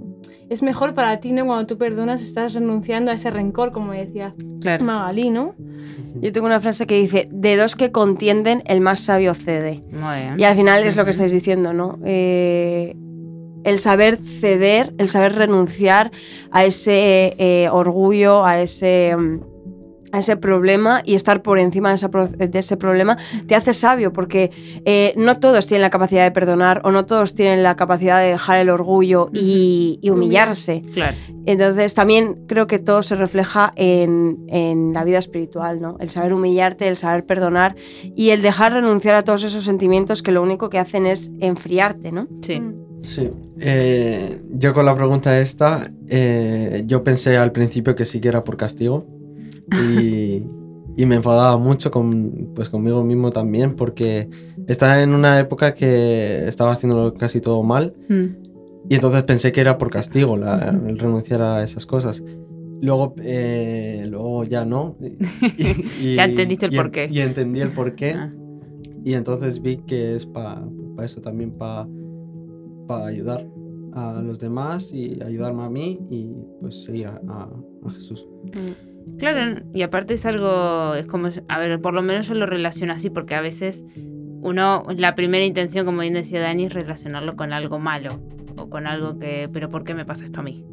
es 0.49 0.61
mejor 0.61 0.93
para 0.93 1.19
ti, 1.19 1.31
¿no? 1.31 1.43
Cuando 1.47 1.65
tú 1.65 1.75
perdonas 1.79 2.21
estás 2.21 2.53
renunciando 2.53 3.09
a 3.09 3.15
ese 3.15 3.31
rencor, 3.31 3.71
como 3.71 3.93
decía 3.93 4.35
Claro. 4.61 4.85
Magalí, 4.85 5.31
¿no? 5.31 5.55
Yo 6.21 6.31
tengo 6.31 6.45
una 6.45 6.59
frase 6.59 6.85
que 6.85 6.99
dice, 6.99 7.27
de 7.31 7.57
dos 7.57 7.75
que 7.75 7.91
contienden, 7.91 8.61
el 8.65 8.79
más 8.79 8.99
sabio 8.99 9.33
cede. 9.33 9.83
Muy 9.91 10.17
bien. 10.19 10.39
Y 10.39 10.43
al 10.43 10.55
final 10.55 10.83
es 10.83 10.95
lo 10.95 11.03
que 11.03 11.11
estáis 11.11 11.31
diciendo, 11.31 11.73
¿no? 11.73 11.97
Eh, 12.05 12.95
el 13.63 13.79
saber 13.79 14.17
ceder, 14.23 14.93
el 14.99 15.09
saber 15.09 15.33
renunciar 15.33 16.11
a 16.51 16.63
ese 16.65 17.33
eh, 17.39 17.69
orgullo, 17.71 18.45
a 18.45 18.61
ese, 18.61 19.15
mm, 19.17 19.39
a 20.11 20.19
ese 20.19 20.37
problema 20.37 21.01
y 21.05 21.15
estar 21.15 21.41
por 21.41 21.59
encima 21.59 21.89
de, 21.89 21.95
esa 21.95 22.09
pro- 22.09 22.27
de 22.27 22.59
ese 22.59 22.77
problema 22.77 23.17
te 23.47 23.55
hace 23.55 23.73
sabio 23.73 24.11
porque 24.13 24.51
eh, 24.85 25.13
no 25.17 25.39
todos 25.39 25.67
tienen 25.67 25.81
la 25.83 25.89
capacidad 25.89 26.23
de 26.23 26.31
perdonar 26.31 26.81
o 26.83 26.91
no 26.91 27.05
todos 27.05 27.35
tienen 27.35 27.63
la 27.63 27.75
capacidad 27.75 28.19
de 28.21 28.29
dejar 28.29 28.59
el 28.59 28.69
orgullo 28.69 29.29
y, 29.33 29.99
y 30.01 30.09
humillarse. 30.09 30.81
Claro. 30.93 31.15
Entonces 31.45 31.93
también 31.93 32.45
creo 32.47 32.67
que 32.67 32.79
todo 32.79 33.01
se 33.03 33.15
refleja 33.15 33.71
en, 33.75 34.37
en 34.47 34.93
la 34.93 35.03
vida 35.03 35.17
espiritual, 35.17 35.81
¿no? 35.81 35.97
El 35.99 36.09
saber 36.09 36.33
humillarte, 36.33 36.87
el 36.87 36.95
saber 36.95 37.25
perdonar 37.25 37.75
y 38.15 38.29
el 38.29 38.41
dejar 38.41 38.73
renunciar 38.73 39.15
a 39.15 39.23
todos 39.23 39.43
esos 39.43 39.63
sentimientos 39.63 40.21
que 40.21 40.31
lo 40.31 40.41
único 40.41 40.69
que 40.69 40.79
hacen 40.79 41.05
es 41.05 41.31
enfriarte, 41.39 42.11
¿no? 42.11 42.27
Sí. 42.41 42.59
Mm. 42.59 42.73
Sí, 43.01 43.29
eh, 43.61 44.41
yo 44.51 44.73
con 44.73 44.85
la 44.85 44.93
pregunta 44.93 45.39
esta, 45.39 45.89
eh, 46.09 46.83
yo 46.85 47.01
pensé 47.01 47.37
al 47.37 47.53
principio 47.53 47.95
que 47.95 48.05
sí 48.05 48.19
que 48.19 48.27
era 48.27 48.41
por 48.43 48.57
castigo 48.57 49.05
y, 49.83 50.43
y 50.97 51.05
me 51.05 51.15
enfadaba 51.15 51.57
mucho 51.57 51.91
con, 51.91 52.51
pues 52.55 52.69
conmigo 52.69 53.03
mismo 53.03 53.29
también 53.29 53.75
porque 53.75 54.29
estaba 54.67 55.01
en 55.01 55.13
una 55.13 55.39
época 55.39 55.73
que 55.73 56.47
estaba 56.47 56.71
haciéndolo 56.71 57.13
casi 57.13 57.39
todo 57.41 57.63
mal 57.63 57.93
Mm. 58.09 58.25
y 58.89 58.95
entonces 58.95 59.23
pensé 59.23 59.51
que 59.51 59.61
era 59.61 59.77
por 59.77 59.89
castigo 59.91 60.35
la- 60.37 60.69
el 60.87 60.97
renunciar 60.99 61.41
a 61.41 61.63
esas 61.63 61.85
cosas. 61.85 62.23
Luego, 62.81 63.13
eh, 63.21 64.05
luego 64.09 64.45
ya 64.45 64.63
no. 64.65 64.95
y- 65.01 66.07
y- 66.11 66.13
Ya 66.15 66.25
entendiste 66.25 66.65
el 66.67 66.75
porqué. 66.75 67.09
Y 67.11 67.19
entendí 67.19 67.59
el 67.61 67.69
porqué. 67.69 68.11
Ah. 68.13 68.33
Y 69.03 69.13
entonces 69.13 69.61
vi 69.61 69.77
que 69.77 70.15
es 70.15 70.25
para 70.25 70.65
eso 71.03 71.19
también, 71.21 71.51
para 71.57 71.87
ayudar 73.05 73.45
a 73.93 74.21
los 74.21 74.39
demás 74.39 74.91
y 74.93 75.21
ayudarme 75.23 75.63
a 75.63 75.69
mí 75.69 75.99
y 76.09 76.31
pues 76.61 76.83
seguir 76.83 77.07
a, 77.07 77.21
a- 77.27 77.49
a 77.85 77.89
Jesús. 77.89 78.27
Claro, 79.17 79.61
y 79.73 79.81
aparte 79.81 80.13
es 80.13 80.25
algo, 80.25 80.95
es 80.95 81.07
como, 81.07 81.29
a 81.47 81.59
ver, 81.59 81.81
por 81.81 81.93
lo 81.93 82.01
menos 82.01 82.27
yo 82.27 82.35
lo 82.35 82.45
relaciono 82.45 82.93
así, 82.93 83.09
porque 83.09 83.35
a 83.35 83.41
veces 83.41 83.83
uno, 84.41 84.83
la 84.95 85.15
primera 85.15 85.43
intención, 85.45 85.85
como 85.85 86.01
bien 86.01 86.13
decía 86.13 86.41
Dani, 86.41 86.65
es 86.65 86.73
relacionarlo 86.73 87.35
con 87.35 87.51
algo 87.51 87.79
malo, 87.79 88.09
o 88.57 88.69
con 88.69 88.87
algo 88.87 89.19
que, 89.19 89.49
pero 89.51 89.69
¿por 89.69 89.83
qué 89.83 89.93
me 89.93 90.05
pasa 90.05 90.23
esto 90.25 90.39
a 90.39 90.43
mí? 90.43 90.63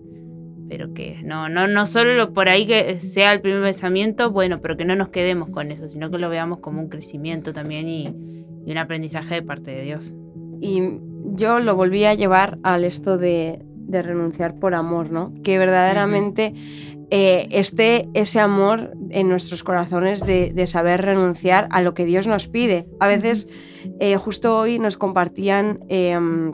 Pero 0.68 0.92
que 0.94 1.20
no, 1.24 1.48
no, 1.48 1.66
no 1.68 1.86
solo 1.86 2.14
lo- 2.14 2.32
por 2.32 2.48
ahí 2.48 2.66
que 2.66 2.98
sea 3.00 3.32
el 3.32 3.40
primer 3.40 3.62
pensamiento, 3.62 4.30
bueno, 4.30 4.60
pero 4.60 4.76
que 4.76 4.84
no 4.84 4.94
nos 4.96 5.08
quedemos 5.08 5.48
con 5.50 5.70
eso, 5.72 5.88
sino 5.88 6.10
que 6.10 6.18
lo 6.18 6.28
veamos 6.28 6.58
como 6.60 6.80
un 6.80 6.88
crecimiento 6.88 7.52
también 7.52 7.88
y, 7.88 8.14
y 8.64 8.70
un 8.72 8.78
aprendizaje 8.78 9.36
de 9.36 9.42
parte 9.42 9.70
de 9.72 9.82
Dios. 9.82 10.14
Y 10.60 10.82
yo 11.34 11.58
lo 11.60 11.74
volví 11.76 12.04
a 12.04 12.14
llevar 12.14 12.58
al 12.64 12.84
esto 12.84 13.18
de, 13.18 13.60
de 13.76 14.02
renunciar 14.02 14.54
por 14.56 14.74
amor, 14.74 15.10
¿no? 15.10 15.32
Que 15.44 15.58
verdaderamente 15.58 16.52
eh, 17.10 17.48
esté 17.52 18.08
ese 18.14 18.40
amor 18.40 18.92
en 19.10 19.28
nuestros 19.28 19.62
corazones 19.62 20.26
de, 20.26 20.50
de 20.52 20.66
saber 20.66 21.02
renunciar 21.02 21.68
a 21.70 21.80
lo 21.80 21.94
que 21.94 22.04
Dios 22.04 22.26
nos 22.26 22.48
pide. 22.48 22.88
A 22.98 23.06
veces, 23.06 23.48
eh, 24.00 24.16
justo 24.16 24.58
hoy 24.58 24.78
nos 24.78 24.96
compartían 24.96 25.80
em, 25.88 26.52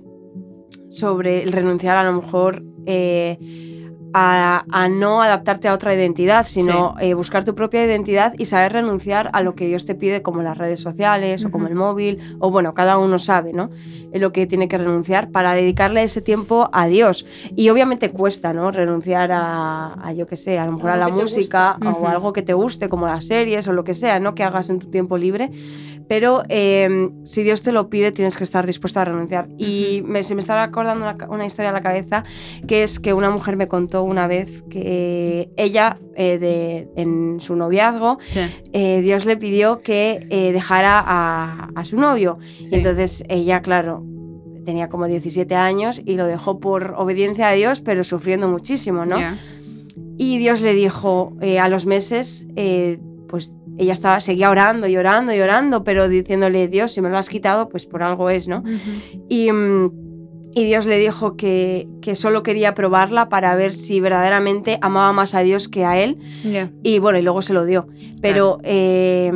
sobre 0.90 1.42
el 1.42 1.52
renunciar 1.52 1.96
a 1.96 2.04
lo 2.04 2.12
mejor 2.12 2.62
eh, 2.86 3.38
a, 4.14 4.64
a 4.70 4.88
no 4.88 5.22
adaptarte 5.22 5.68
a 5.68 5.72
otra 5.74 5.94
identidad, 5.94 6.46
sino 6.46 6.94
eh, 7.00 7.14
buscar 7.14 7.44
tu 7.44 7.54
propia 7.54 7.84
identidad 7.84 8.34
y 8.38 8.46
saber 8.46 8.72
renunciar 8.72 9.30
a 9.32 9.42
lo 9.42 9.54
que 9.54 9.66
Dios 9.66 9.86
te 9.86 9.94
pide, 9.94 10.22
como 10.22 10.42
las 10.42 10.58
redes 10.58 10.80
sociales 10.80 11.44
o 11.44 11.50
como 11.50 11.66
el 11.66 11.74
móvil, 11.74 12.18
o 12.38 12.50
bueno, 12.50 12.74
cada 12.74 12.98
uno 12.98 13.18
sabe, 13.18 13.52
¿no? 13.52 13.70
Lo 14.12 14.32
que 14.32 14.46
tiene 14.46 14.68
que 14.68 14.76
renunciar 14.78 15.30
para 15.30 15.54
dedicarle 15.54 16.02
ese 16.02 16.20
tiempo 16.20 16.68
a 16.72 16.86
Dios. 16.86 17.24
Y 17.56 17.70
obviamente 17.70 18.10
cuesta, 18.10 18.52
¿no? 18.52 18.70
Renunciar 18.70 19.30
a, 19.32 19.94
a, 19.94 20.12
yo 20.12 20.26
qué 20.26 20.36
sé, 20.36 20.58
a 20.58 20.66
lo 20.66 20.72
mejor 20.72 20.90
a 20.90 20.94
Algo 20.94 21.04
la 21.06 21.10
que 21.12 21.16
te 21.16 21.22
música 21.22 21.72
gusta. 21.78 21.90
o 21.90 21.96
Ujú. 21.98 22.06
algo 22.08 22.32
que 22.32 22.42
te 22.42 22.52
guste, 22.54 22.88
como 22.88 23.06
las 23.06 23.24
series 23.26 23.66
o 23.68 23.72
lo 23.72 23.84
que 23.84 23.94
sea, 23.94 24.20
¿no? 24.20 24.34
Que 24.34 24.44
hagas 24.44 24.68
en 24.70 24.78
tu 24.78 24.88
tiempo 24.90 25.16
libre. 25.16 25.50
Pero 26.08 26.42
eh, 26.48 27.10
si 27.24 27.42
Dios 27.42 27.62
te 27.62 27.72
lo 27.72 27.88
pide, 27.88 28.12
tienes 28.12 28.36
que 28.36 28.44
estar 28.44 28.66
dispuesta 28.66 29.00
a 29.00 29.04
renunciar. 29.06 29.48
Y 29.56 30.02
me- 30.04 30.22
se 30.22 30.34
me 30.34 30.40
está 30.40 30.62
acordando 30.62 31.06
una, 31.08 31.16
una 31.30 31.46
historia 31.46 31.70
a 31.70 31.72
la 31.72 31.80
cabeza, 31.80 32.24
que 32.66 32.82
es 32.82 33.00
que 33.00 33.14
una 33.14 33.30
mujer 33.30 33.56
me 33.56 33.68
contó 33.68 34.01
una 34.02 34.26
vez 34.26 34.62
que 34.70 35.50
ella, 35.56 35.98
eh, 36.16 36.38
de, 36.38 36.88
en 36.96 37.40
su 37.40 37.56
noviazgo, 37.56 38.18
Sí, 38.32 38.40
eh, 38.72 39.00
Dios 39.02 39.24
le 39.24 39.36
pidió 39.36 39.80
que 39.80 40.26
eh, 40.30 40.52
dejara 40.52 41.02
a, 41.04 41.70
a 41.74 41.84
su 41.84 41.96
novio. 41.96 42.38
sí. 42.40 42.68
Y 42.70 42.74
entonces 42.74 43.24
ella, 43.28 43.62
claro, 43.62 44.04
tenía 44.64 44.88
como 44.88 45.06
17 45.06 45.54
años 45.54 46.00
y 46.04 46.16
lo 46.16 46.26
dejó 46.26 46.60
por 46.60 46.94
obediencia 46.96 47.48
a 47.48 47.52
Dios, 47.52 47.80
pero 47.80 48.04
sufriendo 48.04 48.48
muchísimo, 48.48 49.04
¿no? 49.04 49.16
Y 50.18 50.38
Dios 50.38 50.60
le 50.60 50.72
dijo 50.74 51.36
a 51.60 51.68
los 51.68 51.84
meses, 51.86 52.46
pues 53.28 53.56
ella 53.78 53.94
estaba, 53.94 54.20
seguía 54.20 54.50
orando 54.50 54.86
y 54.86 54.96
orando 54.96 55.34
y 55.34 55.40
orando, 55.40 55.82
pero 55.82 56.08
diciéndole, 56.08 56.68
Dios, 56.68 56.92
si 56.92 57.00
me 57.00 57.08
lo 57.10 57.18
has 57.18 57.28
quitado, 57.28 57.68
pues 57.68 57.86
por 57.86 58.02
algo 58.02 58.30
es, 58.30 58.46
¿no? 58.46 58.62
Y, 59.28 59.50
mm, 59.50 60.01
y 60.54 60.64
Dios 60.64 60.86
le 60.86 60.98
dijo 60.98 61.36
que, 61.36 61.88
que 62.00 62.16
solo 62.16 62.42
quería 62.42 62.74
probarla 62.74 63.28
para 63.28 63.54
ver 63.56 63.74
si 63.74 64.00
verdaderamente 64.00 64.78
amaba 64.80 65.12
más 65.12 65.34
a 65.34 65.40
Dios 65.40 65.68
que 65.68 65.84
a 65.84 65.98
él. 66.00 66.18
Y 66.82 66.98
bueno, 66.98 67.18
y 67.18 67.22
luego 67.22 67.42
se 67.42 67.52
lo 67.52 67.64
dio. 67.64 67.86
Pero 68.20 68.58
eh, 68.62 69.30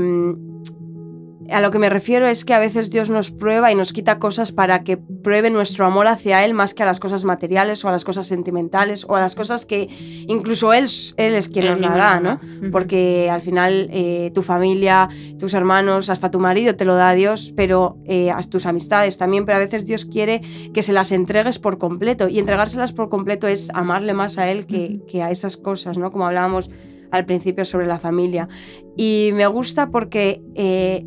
a 1.51 1.61
lo 1.61 1.71
que 1.71 1.79
me 1.79 1.89
refiero 1.89 2.27
es 2.27 2.45
que 2.45 2.55
a 2.55 2.59
veces 2.59 2.91
Dios 2.91 3.11
nos 3.11 3.31
prueba 3.31 3.71
y 3.73 3.75
nos 3.75 3.93
quita 3.93 4.19
cosas 4.19 4.53
para 4.53 4.83
que 4.85 4.97
pruebe 4.97 5.51
nuestro 5.51 5.87
amor 5.87 6.07
hacia 6.07 6.45
Él 6.45 6.55
más 6.55 6.75
que 6.75 6.83
a 6.83 6.87
las 6.87 7.01
cosas 7.01 7.25
materiales 7.25 7.85
o 7.85 7.89
a 7.89 7.93
las 7.93 8.05
cosas 8.05 8.27
sentimentales 8.27 9.07
o 9.09 9.17
a 9.17 9.21
las 9.21 9.35
cosas 9.35 9.67
que 9.67 9.89
incluso 10.29 10.73
Él, 10.73 10.87
él 11.17 11.35
es 11.35 11.49
quien 11.49 11.67
nos 11.67 11.81
la 11.81 11.97
da, 11.97 12.21
¿no? 12.21 12.41
Porque 12.71 13.29
al 13.31 13.43
final 13.43 13.89
eh, 13.93 14.31
tu 14.35 14.43
familia, 14.43 15.09
tus 15.39 15.55
hermanos, 15.55 16.11
hasta 16.11 16.31
tu 16.31 16.39
marido 16.39 16.77
te 16.77 16.85
lo 16.85 16.95
da 16.95 17.13
Dios, 17.15 17.53
pero 17.57 17.99
eh, 18.07 18.31
a 18.31 18.41
tus 18.43 18.67
amistades 18.67 19.19
también, 19.19 19.45
pero 19.45 19.57
a 19.57 19.61
veces 19.61 19.87
Dios 19.87 20.05
quiere 20.05 20.41
que 20.73 20.83
se 20.83 20.93
las 20.93 21.13
entregues 21.13 21.59
por 21.59 21.79
completo 21.79 22.29
y 22.29 22.39
entregárselas 22.39 22.93
por 22.93 23.09
completo 23.09 23.49
es 23.49 23.71
amarle 23.75 24.15
más 24.15 24.39
a 24.39 24.51
Él 24.51 24.67
que, 24.67 25.01
que 25.09 25.23
a 25.23 25.31
esas 25.31 25.57
cosas, 25.57 25.99
¿no? 25.99 26.11
Como 26.11 26.27
hablábamos 26.27 26.71
al 27.11 27.25
principio 27.25 27.65
sobre 27.65 27.87
la 27.87 27.99
familia. 27.99 28.49
Y 28.97 29.31
me 29.35 29.47
gusta 29.47 29.91
porque 29.91 30.43
eh, 30.55 31.05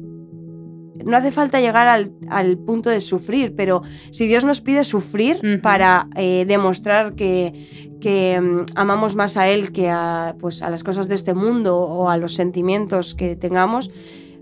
no 1.04 1.18
hace 1.18 1.32
falta 1.32 1.60
llegar 1.60 1.88
al, 1.88 2.12
al 2.30 2.58
punto 2.58 2.90
de 2.90 3.02
sufrir, 3.02 3.56
pero 3.56 3.82
si 4.12 4.28
Dios 4.28 4.46
nos 4.46 4.62
pide 4.62 4.84
sufrir 4.84 5.62
para 5.62 6.08
eh, 6.16 6.46
demostrar 6.48 7.16
que, 7.16 7.98
que 8.02 8.40
mm, 8.40 8.66
amamos 8.76 9.16
más 9.16 9.38
a 9.38 9.48
Él 9.48 9.72
que 9.72 9.90
a, 9.90 10.36
pues, 10.40 10.62
a 10.62 10.70
las 10.70 10.84
cosas 10.84 11.08
de 11.08 11.16
este 11.16 11.34
mundo 11.34 11.78
o 11.78 12.10
a 12.10 12.18
los 12.18 12.36
sentimientos 12.36 13.16
que 13.16 13.36
tengamos, 13.36 13.92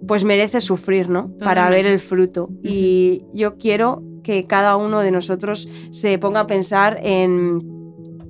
pues 0.08 0.24
merece 0.24 0.62
sufrir, 0.62 1.10
¿no? 1.10 1.32
Para 1.40 1.70
ver 1.70 1.88
el 1.88 2.00
fruto. 2.00 2.50
Y 2.64 3.24
yo 3.34 3.58
quiero 3.58 4.04
que 4.24 4.46
cada 4.46 4.76
uno 4.76 5.00
de 5.00 5.10
nosotros 5.10 5.68
se 5.92 6.20
ponga 6.20 6.42
a 6.42 6.48
pensar 6.48 7.00
en 7.02 7.78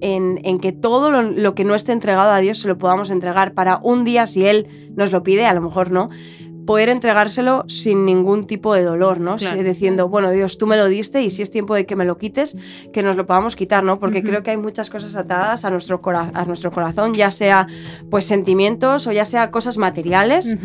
en, 0.02 0.60
que 0.60 0.72
todo 0.72 1.22
lo, 1.22 1.56
que 1.56 1.64
no 1.64 1.76
esté 1.76 1.92
entregado 1.92 2.32
a 2.32 2.40
Dios 2.40 2.60
se 2.60 2.68
lo 2.68 2.78
podamos 2.78 3.10
entregar 3.10 3.54
para 3.54 3.80
un 3.82 4.06
día, 4.06 4.28
si 4.28 4.46
Él 4.46 4.68
nos 4.96 5.12
lo 5.12 5.24
pide, 5.24 5.46
a 5.46 5.54
lo 5.54 5.62
mejor 5.62 5.92
no, 5.92 6.10
poder 6.68 6.90
entregárselo 6.90 7.64
sin 7.68 8.06
ningún 8.06 8.46
tipo 8.46 8.76
de 8.76 8.84
dolor, 8.84 9.20
¿no? 9.20 9.38
Diciendo, 9.38 10.10
bueno, 10.10 10.30
Dios, 10.30 10.60
tú 10.60 10.68
me 10.68 10.78
lo 10.78 10.88
diste 10.88 11.24
y 11.24 11.32
si 11.32 11.42
es 11.42 11.50
tiempo 11.50 11.74
de 11.74 11.88
que 11.88 11.96
me 11.96 12.06
lo 12.06 12.20
quites, 12.20 12.56
que 12.94 13.02
nos 13.02 13.16
lo 13.16 13.26
podamos 13.26 13.56
quitar, 13.56 13.84
¿no? 13.84 14.00
Porque 14.00 14.22
creo 14.22 14.44
que 14.44 14.52
hay 14.52 14.58
muchas 14.58 14.92
cosas 14.92 15.16
atadas 15.16 15.66
a 15.66 15.72
nuestro, 15.72 16.00
a 16.06 16.46
nuestro 16.46 16.72
corazón, 16.72 17.16
ya 17.16 17.32
sea 17.32 17.66
pues 18.12 18.26
sentimientos 18.26 19.08
o 19.08 19.12
ya 19.12 19.26
sea 19.26 19.50
cosas 19.50 19.78
materiales. 19.80 20.56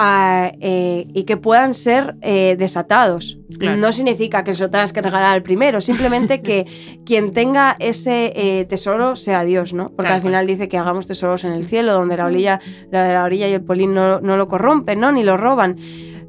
Eh, 0.00 1.08
y 1.12 1.24
que 1.24 1.36
puedan 1.36 1.74
ser 1.74 2.16
eh, 2.22 2.54
desatados. 2.56 3.38
No 3.58 3.92
significa 3.92 4.44
que 4.44 4.54
se 4.54 4.62
lo 4.62 4.70
tengas 4.70 4.92
que 4.92 5.02
regalar 5.02 5.32
al 5.32 5.42
primero, 5.42 5.80
simplemente 5.80 6.40
que 6.42 6.66
quien 7.04 7.32
tenga 7.32 7.74
ese 7.80 8.32
eh, 8.36 8.64
tesoro 8.66 9.16
sea 9.16 9.42
Dios, 9.42 9.72
¿no? 9.72 9.90
Porque 9.90 10.12
al 10.12 10.22
final 10.22 10.46
dice 10.46 10.68
que 10.68 10.78
hagamos 10.78 11.08
tesoros 11.08 11.42
en 11.44 11.52
el 11.52 11.66
cielo, 11.66 11.94
donde 11.94 12.16
la 12.16 12.26
orilla, 12.26 12.60
la, 12.92 13.24
orilla 13.24 13.48
y 13.48 13.52
el 13.52 13.62
polín 13.62 13.92
no, 13.94 14.20
no, 14.20 14.36
lo 14.36 14.46
corrompen, 14.46 15.00
¿no? 15.00 15.10
Ni 15.10 15.24
lo 15.24 15.36
roban. 15.36 15.76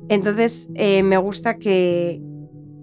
Entonces, 0.08 0.70
me 0.74 1.18
gusta 1.18 1.60
que, 1.60 2.20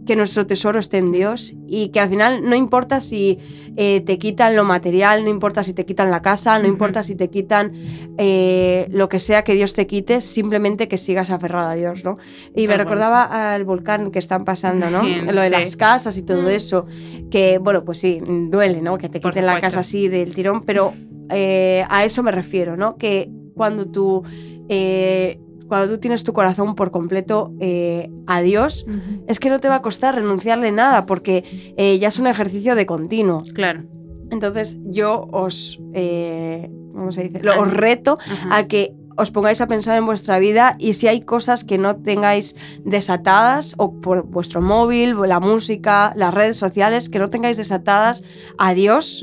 que 0.07 0.17
nuestro 0.17 0.47
tesoro 0.47 0.79
esté 0.79 0.99
en 0.99 1.13
Dios 1.13 1.55
y 1.67 1.89
que 1.89 2.01
al 2.01 2.09
final 2.09 2.49
no 2.49 2.57
importa 2.57 3.01
si 3.01 3.39
eh, 3.77 4.01
te 4.07 4.19
quitan 4.19 4.57
lo 4.57 4.65
material, 4.65 5.25
no 5.25 5.31
importa 5.31 5.63
si 5.63 5.75
te 5.75 5.85
quitan 5.85 6.11
la 6.11 6.23
casa, 6.23 6.59
no 6.59 6.67
importa 6.67 7.03
si 7.03 7.15
te 7.15 7.29
quitan 7.29 7.73
eh, 8.17 8.87
lo 8.91 9.09
que 9.09 9.19
sea 9.19 9.45
que 9.45 9.55
Dios 9.55 9.75
te 9.75 9.87
quite, 9.87 10.21
simplemente 10.21 10.89
que 10.89 10.97
sigas 10.97 11.31
aferrado 11.31 11.69
a 11.69 11.75
Dios, 11.75 12.05
¿no? 12.05 12.17
Y 12.55 12.69
me 12.69 12.77
recordaba 12.77 13.55
al 13.55 13.65
volcán 13.65 14.11
que 14.11 14.19
están 14.19 14.45
pasando, 14.45 14.89
¿no? 14.89 15.03
lo 15.03 15.43
de 15.43 15.51
las 15.51 15.77
casas 15.77 16.17
y 16.17 16.23
todo 16.23 16.43
mm. 16.43 16.49
eso, 16.49 16.87
que 17.31 17.59
bueno, 17.59 17.85
pues 17.85 17.99
sí, 17.99 18.21
duele, 18.27 18.81
¿no? 18.81 18.97
Que 18.97 19.09
te 19.09 19.21
quiten 19.21 19.45
la 19.45 19.59
casa 19.61 19.81
así 19.81 20.09
del 20.09 20.35
tirón, 20.35 20.63
pero 20.63 20.95
eh, 21.31 21.85
a 21.91 22.05
eso 22.05 22.23
me 22.23 22.31
refiero, 22.31 22.77
¿no? 22.77 22.97
Que 22.97 23.31
cuando 23.55 23.87
tú 23.87 24.23
cuando 25.69 25.95
tú 25.95 25.99
tienes 25.99 26.25
tu 26.25 26.33
corazón 26.33 26.75
por 26.75 26.91
completo 26.91 27.53
eh, 27.61 28.11
a 28.27 28.41
Dios, 28.41 28.87
es 29.27 29.41
que 29.41 29.51
no 29.51 29.61
te 29.61 29.69
va 29.69 29.77
a 29.77 29.83
costar 29.83 30.15
renunciarle 30.15 30.73
nada, 30.73 31.07
porque 31.07 31.45
eh, 31.77 31.99
ya 31.99 32.09
es 32.09 32.19
un 32.19 32.27
ejercicio 32.27 32.75
de 32.75 32.87
continuo. 32.87 33.45
Claro. 33.55 33.85
Entonces 34.31 34.79
yo 34.85 35.29
os, 35.33 35.81
eh, 35.93 36.71
¿cómo 36.93 37.13
se 37.13 37.29
dice? 37.29 37.49
Os 37.49 37.73
reto 37.73 38.19
a 38.51 38.67
que 38.67 38.95
os 39.17 39.31
pongáis 39.31 39.61
a 39.61 39.67
pensar 39.67 39.97
en 39.97 40.07
vuestra 40.07 40.39
vida 40.39 40.77
y 40.79 40.93
si 40.93 41.09
hay 41.09 41.23
cosas 41.23 41.65
que 41.65 41.79
no 41.79 41.97
tengáis 41.97 42.55
desatadas 42.85 43.75
o 43.79 44.01
por 44.01 44.25
vuestro 44.25 44.61
móvil, 44.61 45.17
la 45.27 45.41
música, 45.41 46.13
las 46.17 46.33
redes 46.33 46.57
sociales, 46.57 47.09
que 47.09 47.19
no 47.19 47.31
tengáis 47.31 47.57
desatadas 47.57 48.23
a 48.59 48.75
Dios 48.75 49.23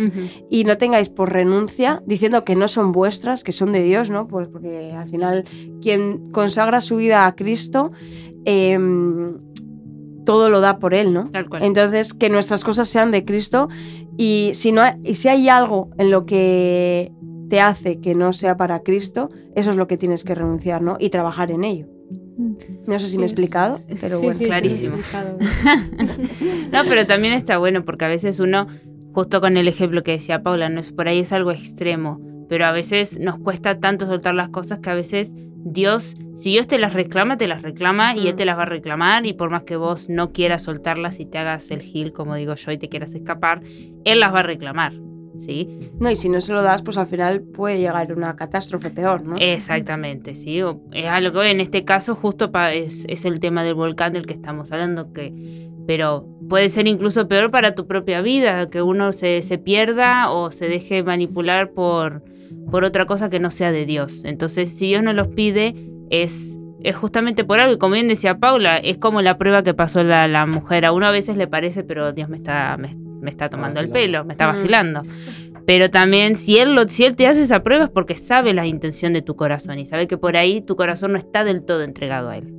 y 0.49 0.63
no 0.63 0.77
tengáis 0.77 1.09
por 1.09 1.31
renuncia 1.31 2.01
diciendo 2.05 2.43
que 2.43 2.55
no 2.55 2.67
son 2.67 2.91
vuestras, 2.91 3.43
que 3.43 3.51
son 3.51 3.71
de 3.71 3.83
Dios, 3.83 4.09
¿no? 4.09 4.27
Pues 4.27 4.47
porque 4.47 4.91
al 4.91 5.09
final 5.09 5.45
quien 5.81 6.31
consagra 6.31 6.81
su 6.81 6.97
vida 6.97 7.25
a 7.25 7.35
Cristo 7.35 7.91
em, 8.45 9.37
todo 10.25 10.49
lo 10.49 10.61
da 10.61 10.79
por 10.79 10.93
él, 10.93 11.13
¿no? 11.13 11.29
Entonces, 11.59 12.13
que 12.13 12.29
nuestras 12.29 12.63
cosas 12.63 12.89
sean 12.89 13.11
de 13.11 13.25
Cristo 13.25 13.69
y 14.17 14.51
si, 14.53 14.71
no, 14.71 14.83
y 15.03 15.15
si 15.15 15.27
hay 15.27 15.49
algo 15.49 15.89
en 15.97 16.11
lo 16.11 16.25
que 16.25 17.11
te 17.53 17.61
hace 17.61 18.01
que 18.01 18.15
no 18.15 18.33
sea 18.33 18.57
para 18.57 18.81
Cristo, 18.81 19.29
eso 19.53 19.69
es 19.69 19.75
lo 19.75 19.85
que 19.85 19.95
tienes 19.95 20.23
que 20.23 20.33
renunciar, 20.33 20.81
¿no? 20.81 20.97
Y 20.99 21.11
trabajar 21.11 21.51
en 21.51 21.63
ello. 21.63 21.85
Mm. 22.35 22.55
No 22.87 22.97
sé 22.97 23.07
si 23.07 23.19
me 23.19 23.25
he 23.25 23.27
explicado, 23.27 23.79
pero 24.01 24.19
bueno. 24.19 24.39
clarísimo. 24.39 24.95
no, 26.71 26.79
pero 26.89 27.05
también 27.05 27.35
está 27.35 27.59
bueno 27.59 27.85
porque 27.85 28.05
a 28.05 28.07
veces 28.07 28.39
uno, 28.39 28.65
justo 29.13 29.39
con 29.39 29.55
el 29.55 29.67
ejemplo 29.67 30.01
que 30.01 30.13
decía 30.13 30.41
Paula, 30.41 30.67
no 30.69 30.79
es 30.79 30.91
por 30.91 31.07
ahí 31.07 31.19
es 31.19 31.31
algo 31.31 31.51
extremo, 31.51 32.19
pero 32.49 32.65
a 32.65 32.71
veces 32.71 33.19
nos 33.19 33.37
cuesta 33.37 33.79
tanto 33.79 34.07
soltar 34.07 34.33
las 34.33 34.49
cosas 34.49 34.79
que 34.79 34.89
a 34.89 34.95
veces 34.95 35.31
Dios, 35.63 36.15
si 36.33 36.53
Dios 36.53 36.65
te 36.65 36.79
las 36.79 36.93
reclama, 36.93 37.37
te 37.37 37.47
las 37.47 37.61
reclama 37.61 38.15
y 38.15 38.29
Él 38.29 38.33
mm. 38.33 38.37
te 38.37 38.45
las 38.45 38.57
va 38.57 38.63
a 38.63 38.65
reclamar 38.65 39.27
y 39.27 39.33
por 39.33 39.51
más 39.51 39.61
que 39.61 39.75
vos 39.75 40.09
no 40.09 40.31
quieras 40.31 40.63
soltarlas 40.63 41.19
y 41.19 41.27
te 41.27 41.37
hagas 41.37 41.69
el 41.69 41.83
gil, 41.83 42.13
como 42.13 42.33
digo 42.33 42.55
yo, 42.55 42.71
y 42.71 42.79
te 42.79 42.89
quieras 42.89 43.13
escapar, 43.13 43.61
Él 44.05 44.21
las 44.21 44.33
va 44.33 44.39
a 44.39 44.43
reclamar. 44.43 44.93
No, 45.99 46.11
y 46.11 46.15
si 46.15 46.29
no 46.29 46.41
se 46.41 46.53
lo 46.53 46.61
das, 46.61 46.81
pues 46.81 46.97
al 46.97 47.07
final 47.07 47.41
puede 47.41 47.79
llegar 47.79 48.13
una 48.13 48.35
catástrofe 48.35 48.89
peor, 48.89 49.23
¿no? 49.23 49.35
Exactamente, 49.39 50.35
sí. 50.35 50.61
Es 50.91 51.05
algo 51.07 51.43
en 51.43 51.59
este 51.59 51.83
caso 51.83 52.15
justo 52.15 52.51
es, 52.71 53.05
es, 53.07 53.25
el 53.25 53.39
tema 53.39 53.63
del 53.63 53.75
volcán 53.75 54.13
del 54.13 54.25
que 54.25 54.33
estamos 54.33 54.71
hablando, 54.71 55.11
que, 55.11 55.33
pero 55.87 56.27
puede 56.49 56.69
ser 56.69 56.87
incluso 56.87 57.27
peor 57.27 57.51
para 57.51 57.75
tu 57.75 57.87
propia 57.87 58.21
vida, 58.21 58.69
que 58.69 58.81
uno 58.81 59.11
se, 59.11 59.41
se 59.41 59.57
pierda 59.57 60.29
o 60.31 60.51
se 60.51 60.69
deje 60.69 61.03
manipular 61.03 61.71
por, 61.71 62.23
por 62.69 62.83
otra 62.83 63.05
cosa 63.05 63.29
que 63.29 63.39
no 63.39 63.49
sea 63.49 63.71
de 63.71 63.85
Dios. 63.85 64.23
Entonces, 64.25 64.71
si 64.71 64.87
Dios 64.87 65.03
no 65.03 65.13
los 65.13 65.29
pide, 65.29 65.75
es 66.09 66.59
es 66.83 66.97
justamente 66.97 67.45
por 67.45 67.59
algo, 67.59 67.73
y 67.73 67.77
como 67.77 67.93
bien 67.93 68.09
decía 68.09 68.39
Paula, 68.39 68.77
es 68.77 68.97
como 68.97 69.21
la 69.21 69.37
prueba 69.37 69.63
que 69.63 69.73
pasó 69.73 70.03
la, 70.03 70.27
la 70.27 70.45
mujer. 70.45 70.83
A 70.85 70.91
uno 70.91 71.05
a 71.05 71.11
veces 71.11 71.37
le 71.37 71.47
parece, 71.47 71.83
pero 71.83 72.11
Dios 72.11 72.27
me 72.27 72.35
está, 72.35 72.77
está 73.29 73.49
tomando 73.49 73.79
el 73.79 73.89
pelo, 73.89 74.25
me 74.25 74.33
está 74.33 74.47
vacilando. 74.47 75.01
Pero 75.65 75.89
también 75.89 76.35
si 76.35 76.57
él, 76.57 76.75
lo, 76.75 76.87
si 76.89 77.05
él 77.05 77.15
te 77.15 77.27
hace 77.27 77.41
esa 77.41 77.63
prueba 77.63 77.85
es 77.85 77.89
porque 77.89 78.15
sabe 78.15 78.53
la 78.53 78.65
intención 78.65 79.13
de 79.13 79.21
tu 79.21 79.35
corazón 79.35 79.79
y 79.79 79.85
sabe 79.85 80.07
que 80.07 80.17
por 80.17 80.35
ahí 80.35 80.61
tu 80.61 80.75
corazón 80.75 81.13
no 81.13 81.17
está 81.17 81.43
del 81.43 81.63
todo 81.63 81.83
entregado 81.83 82.29
a 82.29 82.37
él. 82.37 82.53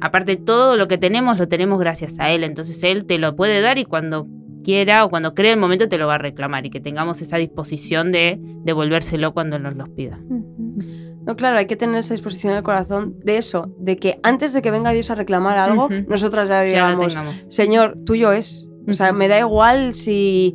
Aparte, 0.00 0.36
todo 0.36 0.76
lo 0.76 0.88
que 0.88 0.98
tenemos 0.98 1.38
lo 1.38 1.48
tenemos 1.48 1.78
gracias 1.78 2.18
a 2.18 2.30
él, 2.30 2.44
entonces 2.44 2.82
él 2.82 3.04
te 3.04 3.18
lo 3.18 3.36
puede 3.36 3.60
dar 3.60 3.78
y 3.78 3.84
cuando 3.84 4.26
quiera 4.62 5.04
o 5.04 5.10
cuando 5.10 5.34
cree 5.34 5.52
el 5.52 5.58
momento 5.58 5.88
te 5.88 5.98
lo 5.98 6.06
va 6.06 6.16
a 6.16 6.18
reclamar 6.18 6.66
y 6.66 6.70
que 6.70 6.80
tengamos 6.80 7.20
esa 7.22 7.36
disposición 7.36 8.12
de 8.12 8.38
devolvérselo 8.64 9.32
cuando 9.32 9.58
nos 9.58 9.76
los 9.76 9.88
pida. 9.88 10.18
No, 10.28 11.36
claro, 11.36 11.58
hay 11.58 11.66
que 11.66 11.76
tener 11.76 11.96
esa 11.96 12.14
disposición 12.14 12.52
en 12.52 12.58
el 12.58 12.64
corazón 12.64 13.18
de 13.22 13.36
eso, 13.36 13.74
de 13.78 13.96
que 13.96 14.18
antes 14.22 14.52
de 14.52 14.62
que 14.62 14.70
venga 14.70 14.92
Dios 14.92 15.10
a 15.10 15.14
reclamar 15.14 15.58
algo, 15.58 15.88
nosotras 16.08 16.48
ya 16.48 16.62
digamos, 16.62 17.16
Señor, 17.48 17.98
tuyo 18.04 18.32
es, 18.32 18.67
o 18.88 18.92
sea, 18.92 19.12
me 19.12 19.28
da 19.28 19.38
igual 19.38 19.94
si, 19.94 20.54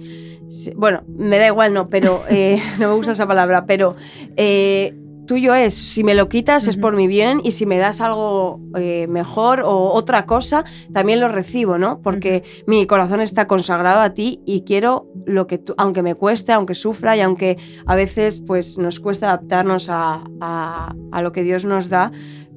bueno, 0.75 1.03
me 1.07 1.37
da 1.37 1.47
igual 1.47 1.73
no, 1.73 1.87
pero 1.87 2.21
eh, 2.29 2.61
no 2.79 2.89
me 2.89 2.95
gusta 2.95 3.13
esa 3.13 3.27
palabra, 3.27 3.65
pero 3.65 3.95
eh, 4.35 4.95
tuyo 5.25 5.53
es, 5.53 5.73
si 5.73 6.03
me 6.03 6.15
lo 6.15 6.27
quitas 6.29 6.67
es 6.67 6.77
por 6.77 6.95
mi 6.95 7.07
bien 7.07 7.39
y 7.43 7.51
si 7.51 7.65
me 7.65 7.77
das 7.77 8.01
algo 8.01 8.59
eh, 8.77 9.07
mejor 9.07 9.61
o 9.61 9.91
otra 9.93 10.25
cosa, 10.25 10.65
también 10.91 11.19
lo 11.19 11.27
recibo, 11.27 11.77
¿no? 11.77 12.01
Porque 12.01 12.43
mi 12.67 12.85
corazón 12.85 13.21
está 13.21 13.47
consagrado 13.47 14.01
a 14.01 14.13
ti 14.13 14.41
y 14.45 14.61
quiero 14.61 15.07
lo 15.25 15.47
que 15.47 15.57
tú, 15.57 15.73
aunque 15.77 16.03
me 16.03 16.15
cueste, 16.15 16.51
aunque 16.51 16.75
sufra 16.75 17.15
y 17.15 17.21
aunque 17.21 17.57
a 17.85 17.95
veces 17.95 18.41
pues 18.45 18.77
nos 18.77 18.99
cuesta 18.99 19.27
adaptarnos 19.27 19.87
a, 19.89 20.23
a 20.41 21.21
lo 21.21 21.31
que 21.31 21.43
Dios 21.43 21.63
nos 21.65 21.89
da, 21.89 22.11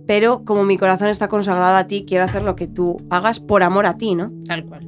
pero 0.07 0.45
como 0.45 0.65
mi 0.65 0.79
corazón 0.79 1.09
está 1.09 1.29
consagrado 1.29 1.77
a 1.77 1.87
ti, 1.87 2.05
quiero 2.07 2.25
hacer 2.25 2.45
lo 2.45 2.57
que 2.57 2.67
tú 2.67 2.99
hagas 3.11 3.41
por 3.41 3.63
amor 3.63 3.87
a 3.87 3.97
ti, 3.97 4.15
¿no? 4.15 4.33
Tal 4.47 4.65
cual. 4.65 4.87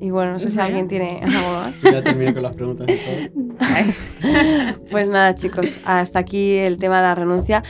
Y 0.00 0.10
bueno, 0.10 0.32
no 0.32 0.38
sé 0.38 0.50
si 0.50 0.60
alguien 0.60 0.88
tiene 0.88 1.22
algo 1.22 1.52
más. 1.52 1.80
Ya 1.82 2.02
terminé 2.02 2.34
con 2.34 2.42
las 2.42 2.54
preguntas 2.54 2.86
pues 4.90 5.08
nada, 5.08 5.34
chicos, 5.34 5.66
hasta 5.86 6.18
aquí 6.18 6.52
el 6.52 6.78
tema 6.78 6.96
de 6.96 7.02
la 7.02 7.14
renuncia. 7.14 7.62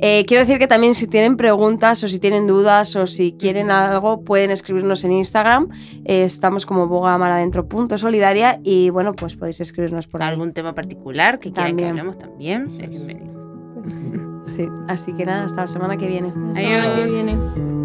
Eh, 0.00 0.24
quiero 0.26 0.42
decir 0.42 0.58
que 0.58 0.66
también 0.66 0.94
si 0.94 1.06
tienen 1.06 1.36
preguntas 1.36 2.02
o 2.04 2.08
si 2.08 2.18
tienen 2.18 2.46
dudas 2.46 2.94
o 2.96 3.06
si 3.06 3.32
quieren 3.32 3.70
algo, 3.70 4.22
pueden 4.22 4.50
escribirnos 4.50 5.04
en 5.04 5.12
Instagram. 5.12 5.68
Eh, 6.04 6.24
estamos 6.24 6.66
como 6.66 6.88
bogamaradentro.solidaria 6.88 8.60
y 8.62 8.90
bueno, 8.90 9.14
pues 9.14 9.36
podéis 9.36 9.60
escribirnos 9.60 10.06
por 10.06 10.22
¿Algún 10.22 10.52
tema 10.52 10.74
particular 10.74 11.38
que 11.38 11.52
quieran 11.52 11.76
que 11.76 11.86
hablemos 11.86 12.18
también? 12.18 12.70
Sí, 12.70 14.68
así 14.88 15.12
que 15.12 15.24
nada, 15.24 15.44
hasta 15.44 15.62
la 15.62 15.68
semana 15.68 15.96
que 15.96 16.06
viene. 16.06 16.32
Adiós. 16.54 17.83